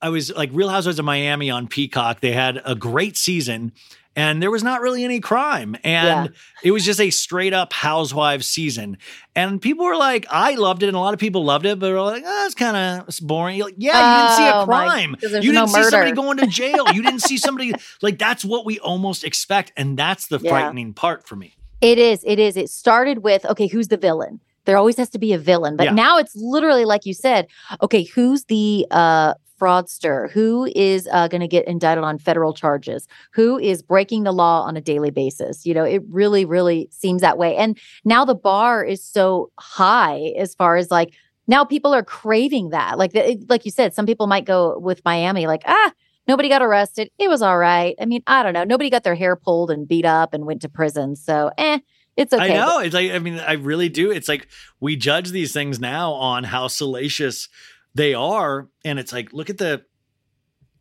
[0.01, 2.21] I was like Real Housewives of Miami on Peacock.
[2.21, 3.73] They had a great season
[4.15, 6.33] and there was not really any crime and
[6.63, 8.99] it was just a straight up housewives season
[9.35, 11.91] and people were like i loved it and a lot of people loved it but
[11.93, 14.67] were like oh, it's kind of boring You're like yeah you didn't see a Oh,
[14.67, 18.19] my- crime there's you didn't see somebody going to jail you didn't see somebody like
[18.19, 20.51] that's what we almost expect and that's the Yeah.
[20.51, 22.23] frightening part for me It is.
[22.25, 22.57] It is.
[22.57, 24.41] It started with okay, who's the villain?
[24.67, 25.95] There always has to be a villain, but Yeah.
[25.95, 27.49] now it's literally like you said.
[27.83, 30.31] Okay, who's the uh, fraudster?
[30.33, 33.07] Who is uh, going to get indicted on federal charges?
[33.33, 35.65] Who is breaking the law on a daily basis?
[35.65, 37.57] You know, it really, really seems that way.
[37.57, 41.15] And now the bar is so high as far as like
[41.47, 42.99] now people are craving that.
[42.99, 45.93] Like, the, it- like you said, some people might go with Miami, like ah.
[46.29, 47.11] Nobody got arrested.
[47.19, 47.97] It was all right.
[48.01, 48.63] I mean, I don't know.
[48.63, 51.17] Nobody got their hair pulled and beat up and went to prison.
[51.17, 51.81] So, eh,
[52.17, 52.45] it's okay.
[52.45, 52.79] I know.
[52.79, 54.13] It's like I mean, I really do.
[54.13, 54.47] It's like
[54.79, 57.49] we judge these things now on how salacious
[57.95, 59.85] they are, and it's like look at the.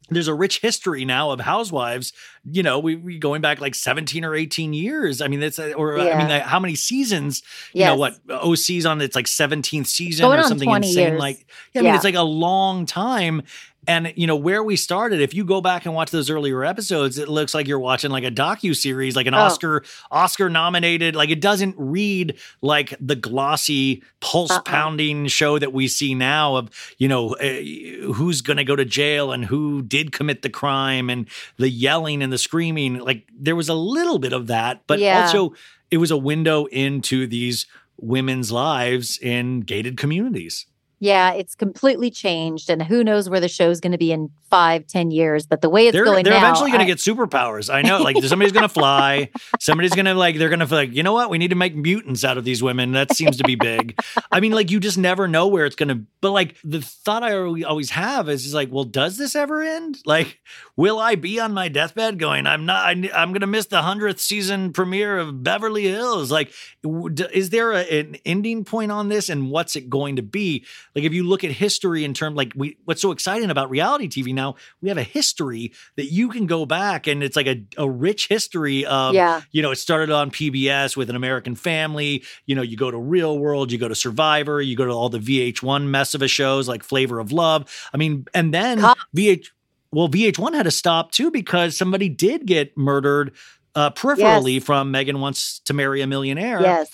[0.10, 2.12] There's a rich history now of housewives.
[2.44, 5.22] You know, we, we going back like 17 or 18 years.
[5.22, 7.42] I mean, that's uh, or I mean, like, how many seasons?
[7.72, 8.18] You know what?
[8.30, 11.08] OC's on its like 17th season Going or something insane.
[11.12, 11.20] years.
[11.20, 13.44] Like, yeah, I mean, it's like a long time.
[13.88, 15.22] And you know where we started.
[15.22, 18.24] If you go back and watch those earlier episodes, it looks like you're watching like
[18.24, 19.40] a docu series, like an Oh.
[19.40, 21.16] Oscar Oscar nominated.
[21.16, 24.62] Like it doesn't read like the glossy pulse Uh-uh.
[24.62, 26.70] pounding show that we see now of
[27.00, 31.10] you know uh, who's going to go to jail and who did commit the crime
[31.10, 31.28] and
[31.58, 33.00] the yelling and the screaming.
[33.00, 35.24] Like there was a little bit of that, but Yeah.
[35.24, 35.56] also
[35.90, 37.66] it was a window into these
[37.98, 40.68] women's lives in gated communities.
[41.02, 44.86] Yeah, it's completely changed, and who knows where the show's going to be in five,
[44.86, 45.48] ten years.
[45.48, 47.74] But the way it's they're going they're now, eventually going to get superpowers.
[47.74, 49.32] I know, like somebody's going to fly.
[49.60, 51.32] Somebody's going to like they're going to like you know what?
[51.32, 52.92] We need to make mutants out of these women.
[52.92, 54.00] That seems to be big.
[54.32, 56.02] I mean, like you just never know where it's going to.
[56.22, 59.98] But like the thought I always have is, is like, well, does this ever end?
[60.06, 60.40] Like,
[60.76, 62.86] will I be on my deathbed going, I'm not.
[62.86, 66.32] I, I'm going to miss the hundredth season premiere of Beverly Hills?
[66.32, 70.18] Like, w- d- is there a, an ending point on this, and what's it going
[70.18, 70.64] to be?
[70.96, 74.08] Like, if you look at history in terms, like we, what's so exciting about reality
[74.08, 77.64] TV now, we have a history that you can go back and it's like a,
[77.78, 82.24] a rich history of, yeah, you know, it started on PBS with an American family.
[82.46, 85.10] You know, you go to Real World, you go to Survivor, you go to all
[85.10, 87.90] the VH1 mess of a shows like Flavor of Love.
[87.94, 89.02] I mean, and then Cops.
[89.16, 89.48] VH,
[89.92, 93.34] well, VH1 had to stop too because somebody did get murdered
[93.76, 96.90] uh, peripherally from Megan Wants to Marry a Millionaire yes,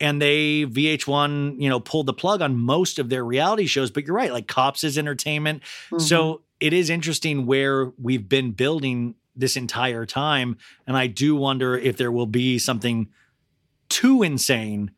[0.00, 3.90] and they VH1, you know, pulled the plug on most of their reality shows.
[3.90, 5.62] But you're right, like Cops is entertainment.
[5.90, 6.00] Mhm.
[6.00, 10.56] So it is interesting where we've been building this entire time.
[10.86, 13.08] And I do wonder if there will be something
[13.88, 14.90] too insane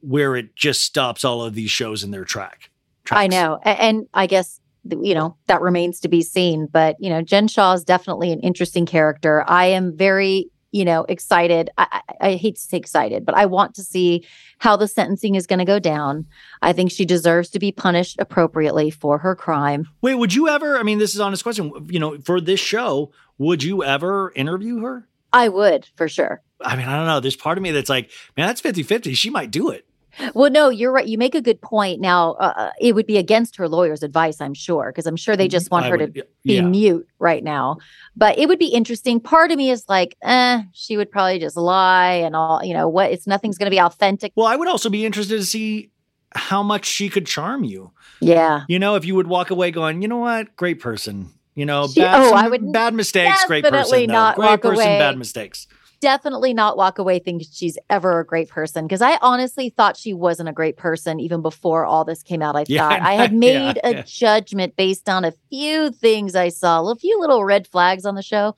[0.00, 2.70] where it just stops all of these shows in their track.
[3.10, 6.66] I know, and I guess you know that remains to be seen.
[6.70, 9.44] But you know, Jen Shah is definitely an interesting character.
[9.48, 11.70] I am very you know excited.
[11.78, 14.26] I, I, hate to say excited, but I want to see
[14.58, 16.26] how the sentencing is going to go down.
[16.60, 19.86] I think she deserves to be punished appropriately for her crime.
[20.00, 20.78] Wait, would you ever?
[20.78, 21.70] I mean, this is an honest question.
[21.88, 25.06] You know, for this show, would you ever interview her?
[25.32, 26.42] I would for sure.
[26.60, 27.20] I mean, I don't know.
[27.20, 29.14] There's part of me that's like, man, that's 50 50.
[29.14, 29.86] She might do it.
[30.34, 31.06] Well, no, you're right.
[31.06, 32.00] You make a good point.
[32.00, 35.48] Now, uh, it would be against her lawyer's advice, I'm sure, because I'm sure they
[35.48, 36.12] just want I her to would-
[36.44, 36.60] be yeah.
[36.62, 37.78] mute right now.
[38.16, 39.20] But it would be interesting.
[39.20, 42.88] Part of me is like, eh, she would probably just lie and all, you know,
[42.88, 43.10] what?
[43.10, 44.32] It's nothing's going to be authentic.
[44.36, 45.90] Well, I would also be interested to see
[46.34, 47.92] how much she could charm you.
[48.20, 48.62] Yeah.
[48.68, 51.30] You know, if you would walk away going, you know what, great person.
[51.54, 54.06] You know, She- bad, oh, some I would bad mistakes, great person.
[54.06, 54.12] though.
[54.12, 54.98] not great walk person, away.
[54.98, 55.66] bad mistakes.
[56.02, 60.12] Definitely not walk away thinking she's ever a great person because I honestly thought she
[60.12, 62.56] wasn't a great person even before all this came out.
[62.56, 64.02] I Yeah, thought I had made Yeah, a yeah.
[64.04, 68.22] judgment based on a few things I saw, a few little red flags on the
[68.22, 68.56] show.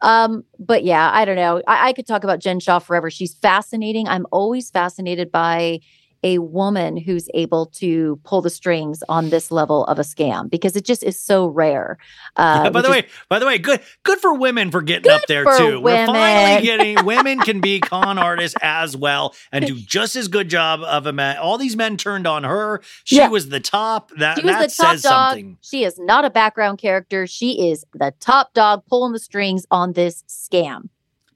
[0.00, 1.62] Um, but yeah, I don't know.
[1.66, 3.10] I, I could talk about Jen Shah forever.
[3.10, 4.08] She's fascinating.
[4.08, 5.80] I'm always fascinated by
[6.22, 10.76] a woman who's able to pull the strings on this level of a scam because
[10.76, 11.96] it just is so rare.
[12.36, 15.10] Uh, Yeah, by the is- way, by the way, good good for women for getting
[15.10, 15.80] up there too.
[15.80, 16.62] We're finally women.
[16.62, 21.06] getting women can be con artists as well and do just as good job of
[21.06, 21.38] a man.
[21.38, 22.82] All these men turned on her.
[23.04, 23.28] She Yeah.
[23.28, 24.10] was the top.
[24.18, 25.30] That She was that the top says dog.
[25.30, 25.56] something.
[25.62, 27.26] She is not a background character.
[27.26, 30.88] She is the top dog pulling the strings on this scam.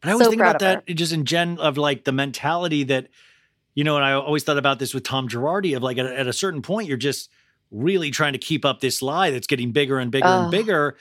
[0.03, 3.07] But I always So think about that just in gen of like the mentality that
[3.75, 6.27] you know, and I always thought about this with Tom Girardi of like at, at
[6.27, 7.31] a certain point, you're just
[7.71, 10.97] really trying to keep up this lie that's getting bigger and bigger and bigger.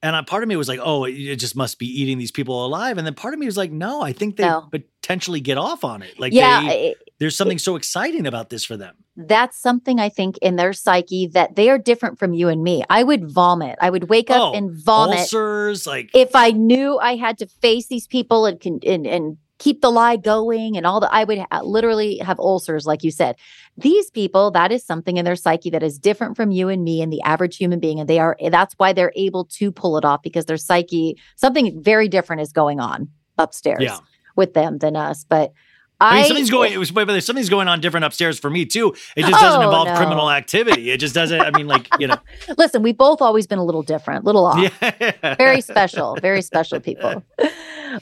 [0.00, 2.30] And a part of me was like, oh, it, it just must be eating these
[2.30, 2.98] people alive.
[2.98, 4.68] And then part of me was like, no, I think they No.
[4.70, 6.18] potentially get off on it.
[6.20, 8.94] Like, yeah, they, it- there's something so exciting about this for them.
[9.16, 12.84] that's something I think in their psyche that they are different from you and me.
[12.88, 13.76] I would vomit.
[13.82, 17.48] I would wake up Oh, and vomit Ulcers, like, if I knew I had to
[17.48, 21.12] face these people and can and, and keep the lie going and all that.
[21.12, 23.36] I would ha- literally have ulcers, like you said.
[23.76, 27.02] These people, that is something in their psyche that is different from you and me
[27.02, 28.36] and the average human being, and they are.
[28.40, 32.42] Eh, that's why they're able to pull it off because their psyche, something very different
[32.42, 33.98] is going on upstairs Yeah.
[34.36, 35.24] with them than us.
[35.28, 35.52] But
[36.00, 36.72] I mean, I, something's going.
[36.72, 38.94] It was, but there's something's going on different upstairs for me too.
[39.16, 39.96] It just doesn't Oh, involve no.
[39.96, 40.90] criminal activity.
[40.90, 41.40] It just doesn't.
[41.40, 42.16] I mean, like you know,
[42.58, 42.82] listen.
[42.82, 44.58] We've both always been a little different, little off.
[44.80, 47.24] yeah, very special, very special people.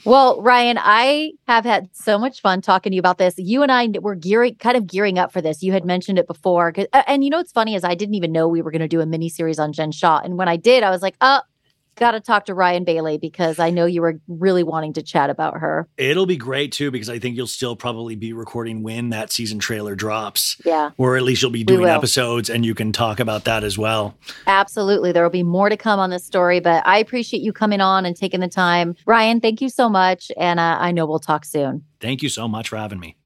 [0.05, 3.35] Well, Ryan, I have had so much fun talking to you about this.
[3.37, 5.63] You and I were gearing, kind of gearing up for this.
[5.63, 6.73] You had mentioned it before,
[7.07, 9.01] and you know what's funny is I didn't even know we were going to do
[9.01, 11.39] a mini series on Jen Shah, and when I did, I was like, "Oh,
[11.97, 15.29] got to talk to Ryan Bailey because I know you were really wanting to chat
[15.29, 19.09] about her." It'll be great too because I think you'll still probably be recording when
[19.09, 22.91] that season trailer drops, Yeah, or at least you'll be doing episodes and you can
[22.91, 24.15] talk about that as well.
[24.47, 25.11] absolutely.
[25.11, 28.05] There will be more to come on this story, but I appreciate you coming on
[28.05, 29.41] and taking the time, Ryan.
[29.41, 31.83] Thank you so much, and uh, I know we'll talk soon.
[31.99, 33.16] Thank you so much for having me.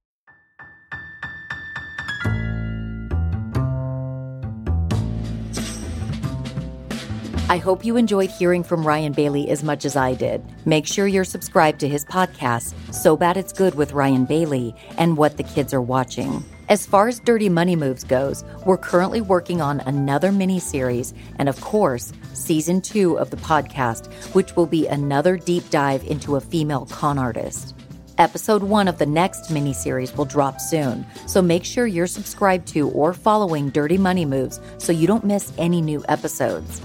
[7.51, 10.41] I hope you enjoyed hearing from Ryan Bailey as much as I did.
[10.65, 15.17] Make sure you're subscribed to his podcast, So Bad It's Good with Ryan Bailey, and
[15.17, 16.45] What the Kids Are Watching.
[16.69, 21.59] As far as Dirty Money Moves goes, we're currently working on another miniseries, and of
[21.59, 26.85] course, season two of the podcast, which will be another deep dive into a female
[26.85, 27.75] con artist.
[28.17, 32.87] Episode one of the next miniseries will drop soon, so make sure you're subscribed to
[32.91, 36.81] or following Dirty Money Moves so you don't miss any new episodes.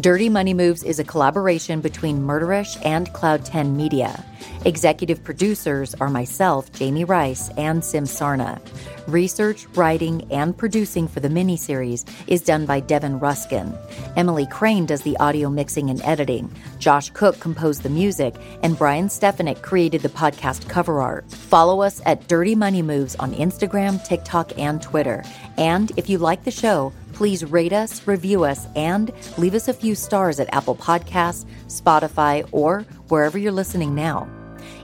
[0.00, 4.24] Dirty Money Moves is a collaboration between Murderish and Cloud 10 Media.
[4.64, 8.60] Executive producers are myself, Jami Rice, and Sim Sarna.
[9.08, 13.74] Research, writing, and producing for the miniseries is done by Devin Ruskin.
[14.14, 16.52] Emily Crain does the audio mixing and editing.
[16.78, 21.28] Josh Cooke composed the music, and Brian Stefanik created the podcast cover art.
[21.30, 25.24] Follow us at Dirty Money Moves on Instagram, TikTok, and Twitter.
[25.56, 29.74] And if you like the show, please rate us, review us, and leave us a
[29.74, 34.30] few stars at Apple Podcasts, Spotify, or wherever you're listening now.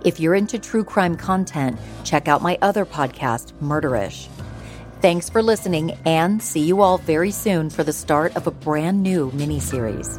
[0.04, 4.26] If you're into true crime content, check out my other podcast, Murderish.
[5.00, 9.00] Thanks for listening, and see you all very soon for the start of a brand
[9.00, 10.18] new miniseries.